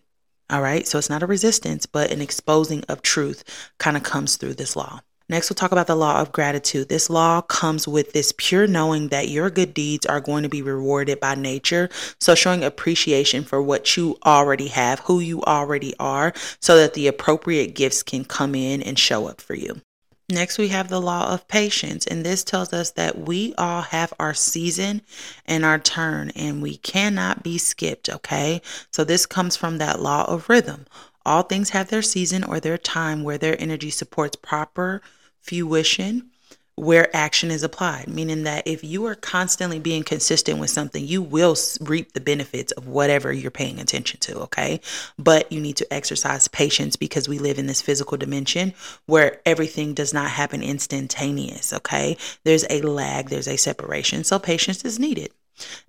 [0.50, 0.86] all right?
[0.88, 3.44] So it's not a resistance but an exposing of truth
[3.78, 6.88] kind of comes through this law Next, we'll talk about the law of gratitude.
[6.88, 10.62] This law comes with this pure knowing that your good deeds are going to be
[10.62, 11.90] rewarded by nature.
[12.20, 17.08] So, showing appreciation for what you already have, who you already are, so that the
[17.08, 19.82] appropriate gifts can come in and show up for you.
[20.30, 24.14] Next, we have the law of patience, and this tells us that we all have
[24.20, 25.02] our season
[25.48, 28.62] and our turn, and we cannot be skipped, okay?
[28.92, 30.86] So, this comes from that law of rhythm.
[31.26, 35.02] All things have their season or their time where their energy supports proper
[35.42, 36.30] fruition
[36.78, 41.22] where action is applied, meaning that if you are constantly being consistent with something, you
[41.22, 44.82] will reap the benefits of whatever you're paying attention to, okay?
[45.18, 48.74] But you need to exercise patience because we live in this physical dimension
[49.06, 52.18] where everything does not happen instantaneous, okay?
[52.44, 55.32] There's a lag, there's a separation, so patience is needed.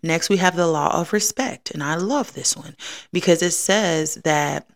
[0.04, 2.76] Next, we have the law of respect, and I love this one
[3.12, 4.68] because it says that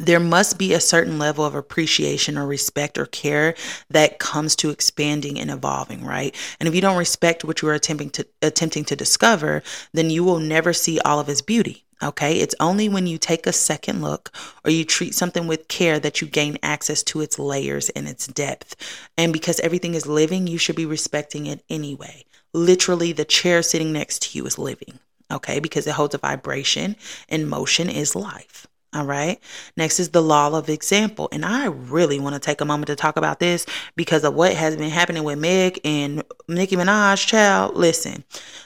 [0.00, 3.54] there must be a certain level of appreciation or respect or care
[3.90, 6.34] that comes to expanding and evolving, right?
[6.58, 10.24] And if you don't respect what you are attempting to attempting to discover, then you
[10.24, 11.84] will never see all of its beauty.
[12.02, 14.34] Okay, it's only when you take a second look
[14.64, 18.26] or you treat something with care that you gain access to its layers and its
[18.26, 18.74] depth.
[19.18, 22.24] And because everything is living, you should be respecting it anyway.
[22.54, 24.98] Literally, the chair sitting next to you is living,
[25.30, 26.96] okay, because it holds a vibration
[27.28, 28.66] and motion is life.
[28.92, 29.38] All right.
[29.76, 31.28] Next is the law of example.
[31.30, 34.52] And I really want to take a moment to talk about this because of what
[34.54, 37.76] has been happening with Meg and Nicki Minaj, child.
[37.76, 38.24] Listen,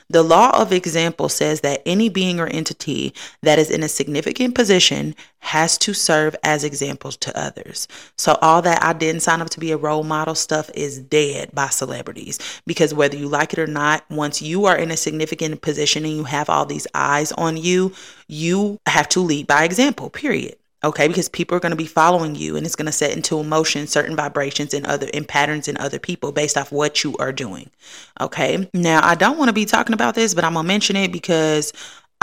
[0.09, 4.55] the law of example says that any being or entity that is in a significant
[4.55, 7.87] position has to serve as examples to others.
[8.17, 11.51] So, all that I didn't sign up to be a role model stuff is dead
[11.53, 12.39] by celebrities.
[12.67, 16.17] Because whether you like it or not, once you are in a significant position and
[16.17, 17.93] you have all these eyes on you,
[18.27, 20.57] you have to lead by example, period.
[20.83, 21.09] Okay?
[21.09, 23.87] Because people are going to be following you and it's going to set into motion
[23.87, 27.71] certain vibrations and other and patterns in other people based off what you are doing.
[28.21, 28.69] Okay?
[28.75, 31.11] Now i don't want to be talking about this but i'm going to mention it
[31.11, 31.73] because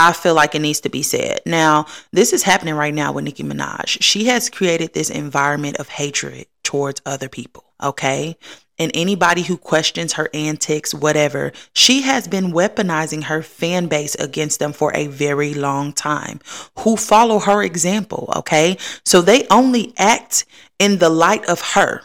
[0.01, 1.41] I feel like it needs to be said.
[1.45, 4.01] Now, this is happening right now with Nicki Minaj.
[4.01, 8.35] She has created this environment of hatred towards other people, okay?
[8.79, 14.57] And anybody who questions her antics, whatever, she has been weaponizing her fan base against
[14.57, 16.39] them for a very long time
[16.79, 18.77] who follow her example, okay?
[19.05, 20.45] So they only act
[20.79, 22.01] in the light of her.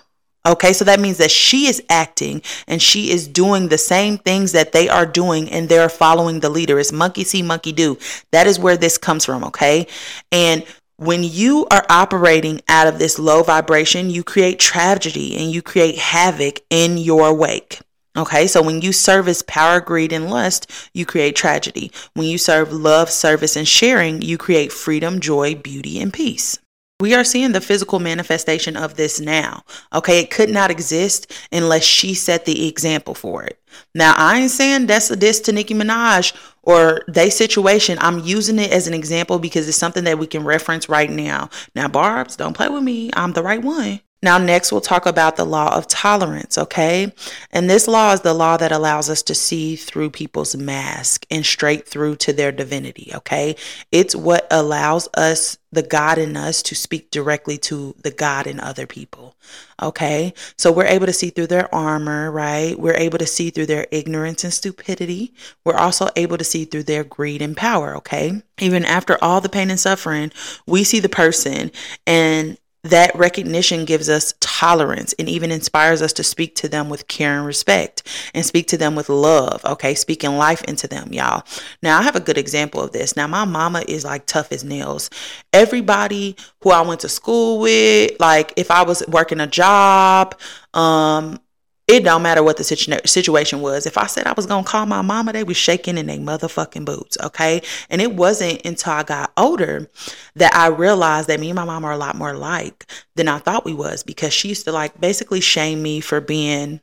[0.46, 4.52] Okay, so that means that she is acting and she is doing the same things
[4.52, 6.78] that they are doing and they're following the leader.
[6.78, 7.98] It's monkey see, monkey do.
[8.30, 9.88] That is where this comes from, okay?
[10.30, 10.64] And
[10.98, 15.98] when you are operating out of this low vibration, you create tragedy and you create
[15.98, 17.80] havoc in your wake.
[18.16, 21.92] Okay, so when you service power, greed, and lust, you create tragedy.
[22.14, 26.58] When you serve love, service, and sharing, you create freedom, joy, beauty, and peace.
[26.98, 29.64] We are seeing the physical manifestation of this now.
[29.92, 33.60] Okay, it could not exist unless she set the example for it.
[33.94, 37.98] Now, I ain't saying that's a diss to Nicki Minaj or they situation.
[38.00, 41.50] I'm using it as an example because it's something that we can reference right now.
[41.74, 43.10] Now, Barbz, don't play with me.
[43.12, 44.00] I'm the right one.
[44.26, 47.12] Now, next, we'll talk about the law of tolerance, okay?
[47.52, 51.46] And this law is the law that allows us to see through people's mask and
[51.46, 53.54] straight through to their divinity, okay?
[53.92, 58.58] It's what allows us, the God in us, to speak directly to the God in
[58.58, 59.36] other people,
[59.80, 60.34] okay?
[60.58, 62.76] So we're able to see through their armor, right?
[62.76, 65.34] We're able to see through their ignorance and stupidity.
[65.64, 68.42] We're also able to see through their greed and power, okay?
[68.58, 70.32] Even after all the pain and suffering,
[70.66, 71.70] we see the person
[72.08, 72.58] and
[72.90, 77.36] that recognition gives us tolerance and even inspires us to speak to them with care
[77.36, 78.02] and respect
[78.34, 79.64] and speak to them with love.
[79.64, 81.44] Okay, speaking life into them, y'all.
[81.82, 83.16] Now, I have a good example of this.
[83.16, 85.10] Now, my mama is like tough as nails.
[85.52, 90.38] Everybody who I went to school with, like if I was working a job,
[90.74, 91.40] um,
[91.88, 93.86] it don't matter what the situ- situation was.
[93.86, 96.84] If I said I was gonna call my mama, they was shaking in their motherfucking
[96.84, 97.16] boots.
[97.22, 99.88] Okay, and it wasn't until I got older
[100.34, 103.38] that I realized that me and my mom are a lot more alike than I
[103.38, 106.80] thought we was because she used to like basically shame me for being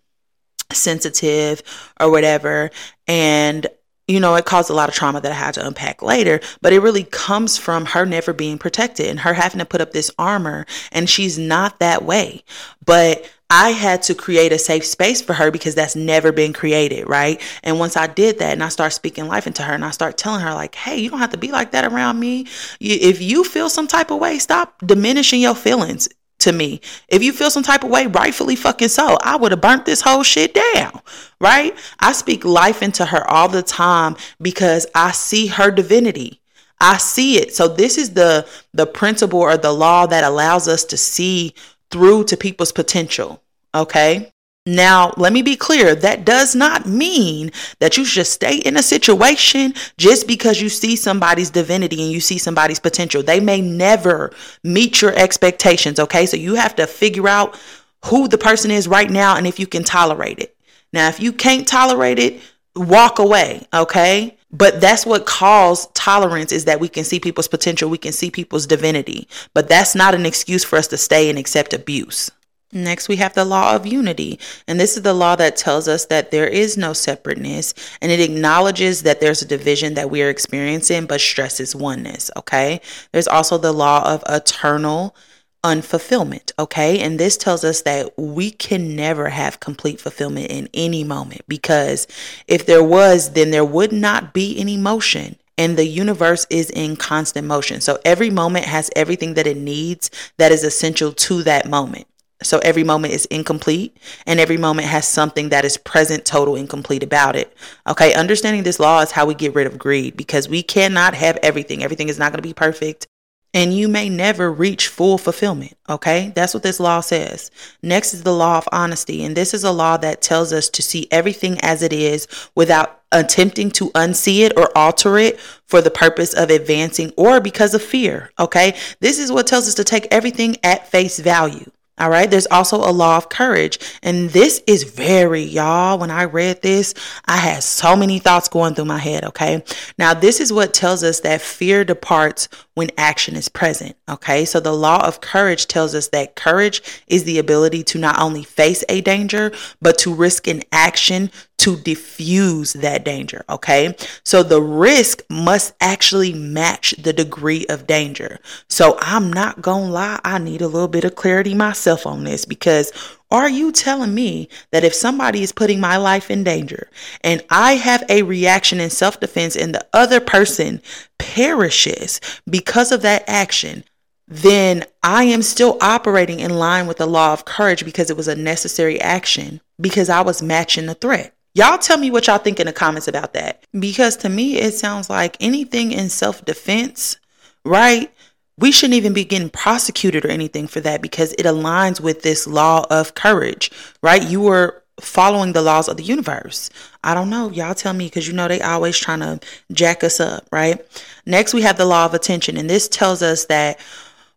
[0.71, 1.61] sensitive
[1.99, 2.71] or whatever,
[3.07, 3.67] and
[4.07, 6.73] you know, it caused a lot of trauma that I had to unpack later, but
[6.73, 10.11] it really comes from her never being protected and her having to put up this
[10.19, 10.65] armor.
[10.91, 12.43] And she's not that way.
[12.85, 17.07] But I had to create a safe space for her because that's never been created,
[17.07, 17.39] right?
[17.61, 20.17] And once I did that and I start speaking life into her and I start
[20.17, 22.47] telling her, like, hey, you don't have to be like that around me.
[22.79, 26.81] If you feel some type of way, stop diminishing your feelings to me.
[27.09, 29.19] If you feel some type of way, rightfully fucking so.
[29.21, 30.99] I would have burnt this whole shit down,
[31.39, 31.77] right?
[31.99, 36.41] I speak life into her all the time because I see her divinity.
[36.81, 37.53] I see it.
[37.53, 41.53] So this is the the principle or the law that allows us to see
[41.91, 43.42] through to people's potential.
[43.75, 44.31] Okay.
[44.65, 45.93] Now, let me be clear.
[45.93, 50.95] That does not mean that you should stay in a situation just because you see
[50.95, 53.21] somebody's divinity and you see somebody's potential.
[53.21, 54.31] They may never
[54.63, 55.99] meet your expectations.
[55.99, 56.25] Okay.
[56.25, 57.59] So you have to figure out
[58.05, 60.55] who the person is right now and if you can tolerate it.
[60.93, 62.39] Now, if you can't tolerate it,
[62.73, 63.67] walk away.
[63.73, 64.37] Okay.
[64.49, 68.29] But that's what calls tolerance is that we can see people's potential, we can see
[68.29, 69.27] people's divinity.
[69.53, 72.29] But that's not an excuse for us to stay and accept abuse.
[72.73, 74.39] Next, we have the law of unity.
[74.67, 78.19] And this is the law that tells us that there is no separateness and it
[78.19, 82.31] acknowledges that there's a division that we are experiencing, but stresses oneness.
[82.35, 82.81] Okay.
[83.11, 85.15] There's also the law of eternal
[85.63, 86.51] unfulfillment.
[86.59, 86.99] Okay.
[86.99, 92.07] And this tells us that we can never have complete fulfillment in any moment because
[92.47, 95.37] if there was, then there would not be any motion.
[95.55, 97.79] And the universe is in constant motion.
[97.79, 102.07] So every moment has everything that it needs that is essential to that moment.
[102.43, 107.03] So every moment is incomplete and every moment has something that is present, total, incomplete
[107.03, 107.55] about it.
[107.87, 111.37] Okay, understanding this law is how we get rid of greed because we cannot have
[111.43, 111.83] everything.
[111.83, 113.07] Everything is not going to be perfect
[113.53, 115.77] and you may never reach full fulfillment.
[115.87, 117.51] Okay, that's what this law says.
[117.83, 120.81] Next is the law of honesty, and this is a law that tells us to
[120.81, 125.91] see everything as it is without attempting to unsee it or alter it for the
[125.91, 128.31] purpose of advancing or because of fear.
[128.39, 131.69] Okay, this is what tells us to take everything at face value.
[131.99, 132.29] All right.
[132.29, 133.77] There's also a law of courage.
[134.01, 135.99] And this is very, y'all.
[135.99, 139.23] When I read this, I had so many thoughts going through my head.
[139.25, 139.63] Okay.
[139.99, 143.95] Now, this is what tells us that fear departs when action is present.
[144.09, 144.43] Okay.
[144.45, 148.43] So the law of courage tells us that courage is the ability to not only
[148.43, 151.29] face a danger, but to risk an action
[151.63, 153.45] to diffuse that danger.
[153.49, 153.95] Okay.
[154.25, 158.39] So the risk must actually match the degree of danger.
[158.69, 160.19] So I'm not going to lie.
[160.25, 162.91] I need a little bit of clarity myself on this because
[163.31, 166.89] Are you telling me that if somebody is putting my life in danger
[167.21, 170.81] and I have a reaction in self defense and the other person
[171.17, 173.85] perishes because of that action,
[174.27, 178.27] then I am still operating in line with the law of courage because it was
[178.27, 181.33] a necessary action because I was matching the threat.
[181.55, 183.63] Y'all tell me what y'all think in the comments about that.
[183.77, 187.17] Because to me, it sounds like anything in self defense,
[187.63, 188.11] right?
[188.57, 192.47] We shouldn't even be getting prosecuted or anything for that because it aligns with this
[192.47, 194.23] law of courage, right?
[194.23, 196.69] You were following the laws of the universe.
[197.03, 197.49] I don't know.
[197.49, 199.39] Y'all tell me because you know they always trying to
[199.71, 200.85] jack us up, right?
[201.25, 203.79] Next, we have the law of attention, and this tells us that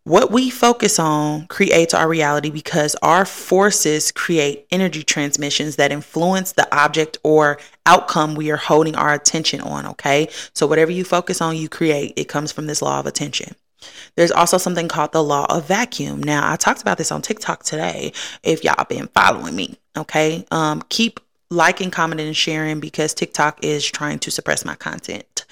[0.06, 6.52] what we focus on creates our reality because our forces create energy transmissions that influence
[6.52, 9.84] the object or outcome we are holding our attention on.
[9.84, 10.28] Okay.
[10.52, 12.12] So, whatever you focus on, you create.
[12.14, 13.56] It comes from this law of attention.
[14.14, 16.22] There's also something called the law of vacuum.
[16.22, 18.12] Now, I talked about this on TikTok today.
[18.44, 21.18] If y'all been following me, okay, um, keep
[21.50, 25.44] liking, commenting, and sharing because TikTok is trying to suppress my content.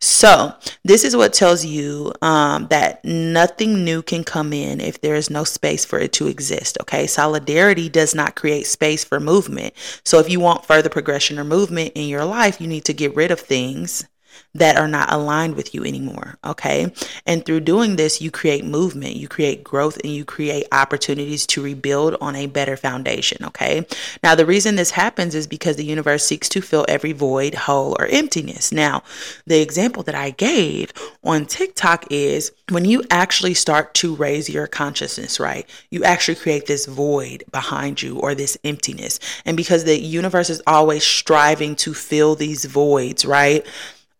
[0.00, 5.14] So, this is what tells you um, that nothing new can come in if there
[5.14, 6.76] is no space for it to exist.
[6.82, 7.06] Okay.
[7.06, 9.74] Solidarity does not create space for movement.
[10.04, 13.16] So, if you want further progression or movement in your life, you need to get
[13.16, 14.06] rid of things
[14.54, 16.36] that are not aligned with you anymore.
[16.44, 16.92] Okay.
[17.26, 21.62] And through doing this, you create movement, you create growth, and you create opportunities to
[21.62, 23.44] rebuild on a better foundation.
[23.44, 23.86] Okay.
[24.22, 27.96] Now, the reason this happens is because the universe seeks to fill every void, hole,
[27.98, 28.72] or emptiness.
[28.72, 29.02] Now,
[29.46, 34.66] the example that I gave on TikTok is when you actually start to raise your
[34.66, 35.68] consciousness, right?
[35.90, 39.20] You actually create this void behind you or this emptiness.
[39.44, 43.64] And because the universe is always striving to fill these voids, right?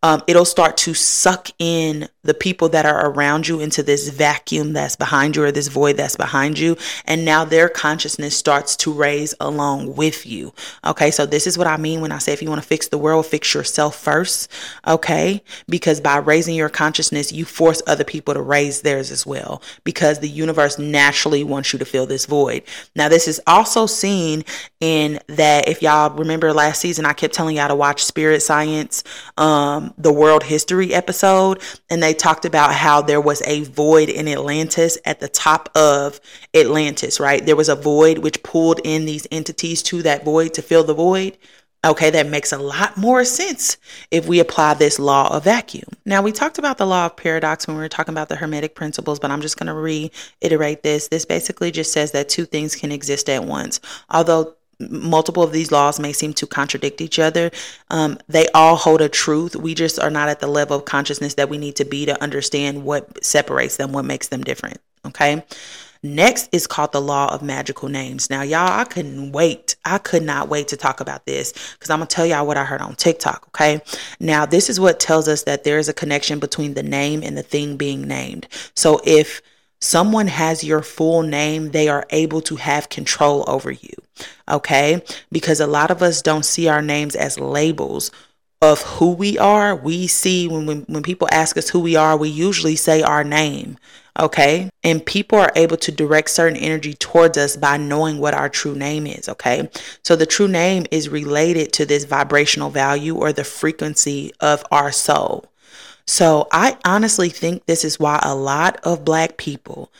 [0.03, 4.73] Um, it'll start to suck in the people that are around you into this vacuum
[4.73, 6.77] that's behind you or this void that's behind you.
[7.05, 10.53] And now their consciousness starts to raise along with you.
[10.85, 11.09] Okay.
[11.09, 12.97] So this is what I mean when I say if you want to fix the
[12.97, 14.51] world, fix yourself first.
[14.85, 15.41] Okay.
[15.67, 20.19] Because by raising your consciousness, you force other people to raise theirs as well because
[20.19, 22.63] the universe naturally wants you to fill this void.
[22.95, 24.43] Now, this is also seen
[24.81, 29.03] in that if y'all remember last season, I kept telling y'all to watch Spirit Science,
[29.37, 34.27] um, the world history episode, and they talked about how there was a void in
[34.27, 36.19] Atlantis at the top of
[36.53, 37.45] Atlantis, right?
[37.45, 40.93] There was a void which pulled in these entities to that void to fill the
[40.93, 41.37] void.
[41.85, 43.77] Okay, that makes a lot more sense
[44.09, 45.87] if we apply this law of vacuum.
[46.05, 48.73] Now, we talked about the law of paradox when we were talking about the Hermetic
[48.73, 51.07] principles, but I'm just going to reiterate this.
[51.07, 53.79] This basically just says that two things can exist at once.
[54.09, 57.51] Although multiple of these laws may seem to contradict each other.
[57.89, 59.55] Um, they all hold a truth.
[59.55, 62.21] We just are not at the level of consciousness that we need to be to
[62.21, 64.79] understand what separates them, what makes them different.
[65.05, 65.43] Okay.
[66.03, 68.29] Next is called the law of magical names.
[68.29, 69.75] Now, y'all, I couldn't wait.
[69.83, 72.57] I could not wait to talk about this because I'm going to tell y'all what
[72.57, 73.47] I heard on TikTok.
[73.49, 73.81] Okay.
[74.19, 77.35] Now, this is what tells us that there is a connection between the name and
[77.35, 78.47] the thing being named.
[78.75, 79.41] So if
[79.81, 83.93] someone has your full name, they are able to have control over you.
[84.49, 85.03] Okay.
[85.31, 88.11] Because a lot of us don't see our names as labels
[88.61, 89.75] of who we are.
[89.75, 93.23] We see when, when, when people ask us who we are, we usually say our
[93.23, 93.77] name.
[94.19, 94.69] Okay.
[94.83, 98.75] And people are able to direct certain energy towards us by knowing what our true
[98.75, 99.29] name is.
[99.29, 99.69] Okay.
[100.03, 104.91] So the true name is related to this vibrational value or the frequency of our
[104.91, 105.45] soul.
[106.07, 109.91] So I honestly think this is why a lot of black people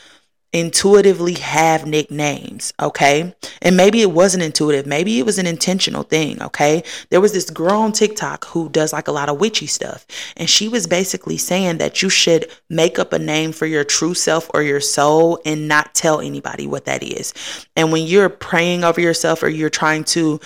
[0.53, 3.36] intuitively have nicknames, okay?
[3.62, 6.84] And maybe it wasn't intuitive, maybe it was an intentional thing, okay?
[7.10, 10.05] There was this girl on TikTok who does like a lot of witchy stuff,
[10.38, 14.14] and she was basically saying that you should make up a name for your true
[14.14, 17.34] self or your soul and not tell anybody what that is.
[17.76, 20.39] And when you're praying over yourself or you're trying to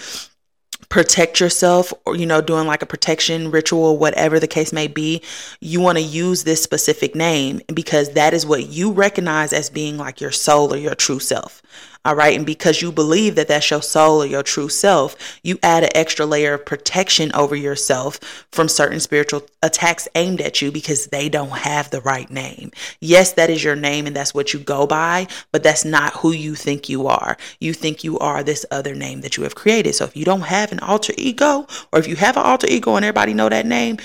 [0.91, 5.21] protect yourself or you know doing like a protection ritual whatever the case may be
[5.61, 9.97] you want to use this specific name because that is what you recognize as being
[9.97, 11.61] like your soul or your true self
[12.04, 12.36] all right.
[12.36, 15.89] And because you believe that that's your soul or your true self, you add an
[15.93, 18.20] extra layer of protection over yourself
[18.52, 22.72] from certain spiritual attacks aimed at you because they don't have the right name.
[23.02, 26.32] Yes, that is your name and that's what you go by, but that's not who
[26.32, 27.38] you think you are.
[27.60, 29.93] You think you are this other name that you have created.
[29.93, 32.95] So if you don't have an alter ego, or if you have an alter ego
[32.95, 33.97] and everybody know that name,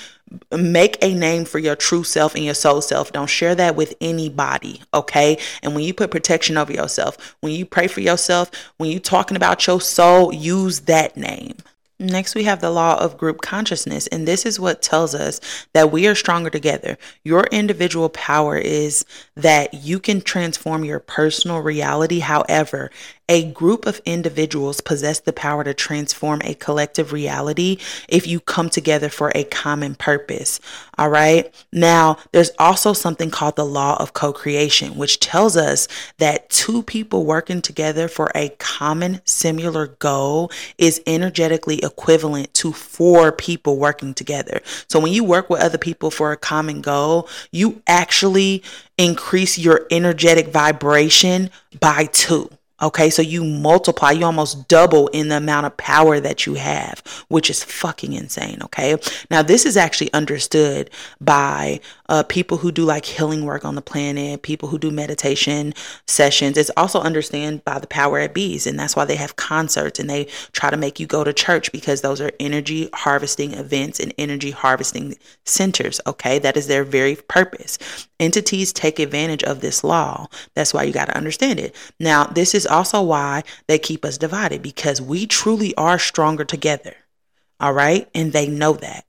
[0.57, 3.13] make a name for your true self and your soul self.
[3.13, 5.39] Don't share that with anybody, okay?
[5.63, 9.37] And when you put protection over yourself, when you pray for yourself, when you talking
[9.37, 11.57] about your soul, use that name.
[11.99, 15.41] Next, we have the law of group consciousness, and this is what tells us
[15.73, 16.99] that we are stronger together.
[17.25, 22.19] Your individual power is that you can transform your personal reality.
[22.19, 22.91] However,
[23.29, 28.71] A group of individuals possess the power to transform a collective reality if you come
[28.71, 30.61] together for a common purpose.
[30.97, 31.53] All right.
[31.73, 36.85] Now, there's also something called the law of co creation, which tells us that two
[36.85, 44.15] people working together for a common similar goal is energetically equivalent to four people working
[44.15, 44.61] together.
[44.89, 48.63] So when you work with other people for a common goal, you actually
[48.97, 51.51] increase your energetic vibration
[51.81, 52.51] by two.
[52.83, 57.03] Okay, so you multiply, you almost double in the amount of power that you have,
[57.29, 58.59] which is fucking insane.
[58.63, 58.97] Okay,
[59.31, 63.83] now this is actually understood by uh, people who do like healing work on the
[63.83, 65.73] planet, people who do meditation
[66.07, 66.59] sessions.
[66.59, 70.11] It's also understood by the power at bees, and that's why they have concerts and
[70.11, 74.13] they try to make you go to church because those are energy harvesting events and
[74.19, 75.99] energy harvesting centers.
[76.07, 77.79] Okay, that is their very purpose.
[78.21, 80.27] Entities take advantage of this law.
[80.55, 81.75] That's why you got to understand it.
[81.99, 86.95] Now, this is also why they keep us divided because we truly are stronger together.
[87.59, 88.09] All right.
[88.15, 89.06] And they know that.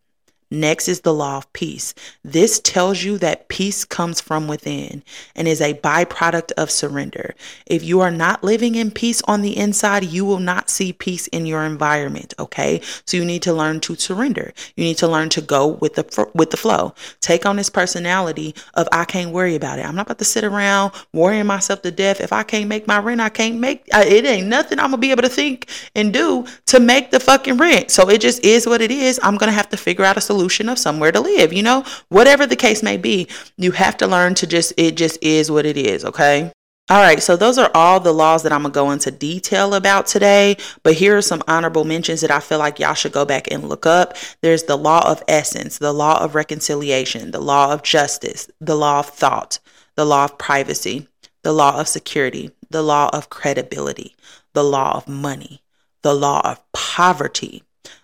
[0.49, 1.93] Next is the law of peace.
[2.23, 5.03] This tells you that peace comes from within
[5.35, 7.35] and is a byproduct of surrender.
[7.65, 11.27] If you are not living in peace on the inside, you will not see peace
[11.27, 12.79] in your environment, okay?
[13.05, 14.53] So you need to learn to surrender.
[14.77, 16.93] You need to learn to go with the with the flow.
[17.19, 19.85] Take on this personality of I can't worry about it.
[19.85, 22.21] I'm not about to sit around worrying myself to death.
[22.21, 25.01] If I can't make my rent, I can't make uh, it ain't nothing I'm going
[25.01, 27.91] to be able to think and do to make the fucking rent.
[27.91, 29.19] So it just is what it is.
[29.21, 31.63] I'm going to have to figure out a solution solution of somewhere to live, you
[31.63, 33.27] know, whatever the case may be,
[33.57, 36.51] you have to learn to just, it just is what it is, okay?
[36.89, 40.05] All right, so those are all the laws that I'm gonna go into detail about
[40.05, 40.55] today.
[40.83, 43.67] But here are some honorable mentions that I feel like y'all should go back and
[43.67, 44.15] look up.
[44.41, 48.99] There's the law of essence, the law of reconciliation, the law of justice, the law
[48.99, 49.59] of thought,
[49.95, 51.09] the law of privacy,
[51.41, 54.15] the law of security, the law of credibility,
[54.53, 55.61] the law of money,
[56.03, 57.63] the law of poverty,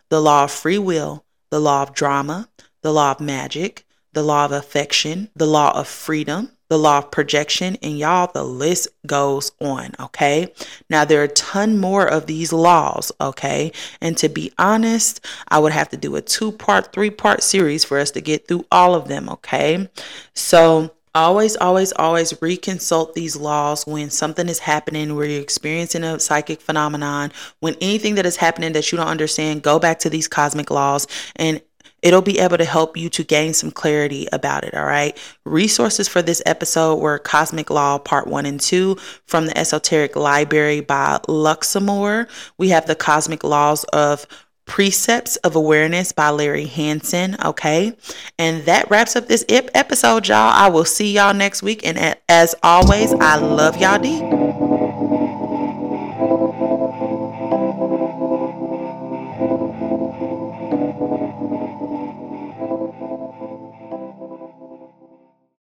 [0.09, 1.23] the law of free will,
[1.53, 2.49] the law of drama,
[2.81, 7.11] the law of magic, the law of affection, the law of freedom, the law of
[7.11, 10.51] projection, and y'all, the list goes on, okay?
[10.89, 13.71] Now, there are a ton more of these laws, okay?
[14.01, 17.83] And to be honest, I would have to do a two part, three part series
[17.83, 19.87] for us to get through all of them, okay?
[20.33, 26.19] So, Always, always, always reconsult these laws when something is happening, where you're experiencing a
[26.19, 30.27] psychic phenomenon, when anything that is happening that you don't understand, go back to these
[30.27, 31.05] cosmic laws
[31.35, 31.61] and
[32.03, 34.73] it'll be able to help you to gain some clarity about it.
[34.73, 35.17] All right.
[35.45, 38.95] Resources for this episode were Cosmic Law Part 1 and 2
[39.25, 42.27] from the Esoteric Library by Luxamore.
[42.57, 44.27] We have the Cosmic Laws of
[44.65, 47.35] Precepts of Awareness by Larry Hanson.
[47.43, 47.95] Okay.
[48.39, 50.51] And that wraps up this episode, y'all.
[50.53, 51.85] I will see y'all next week.
[51.85, 54.62] And as always, I love y'all deep.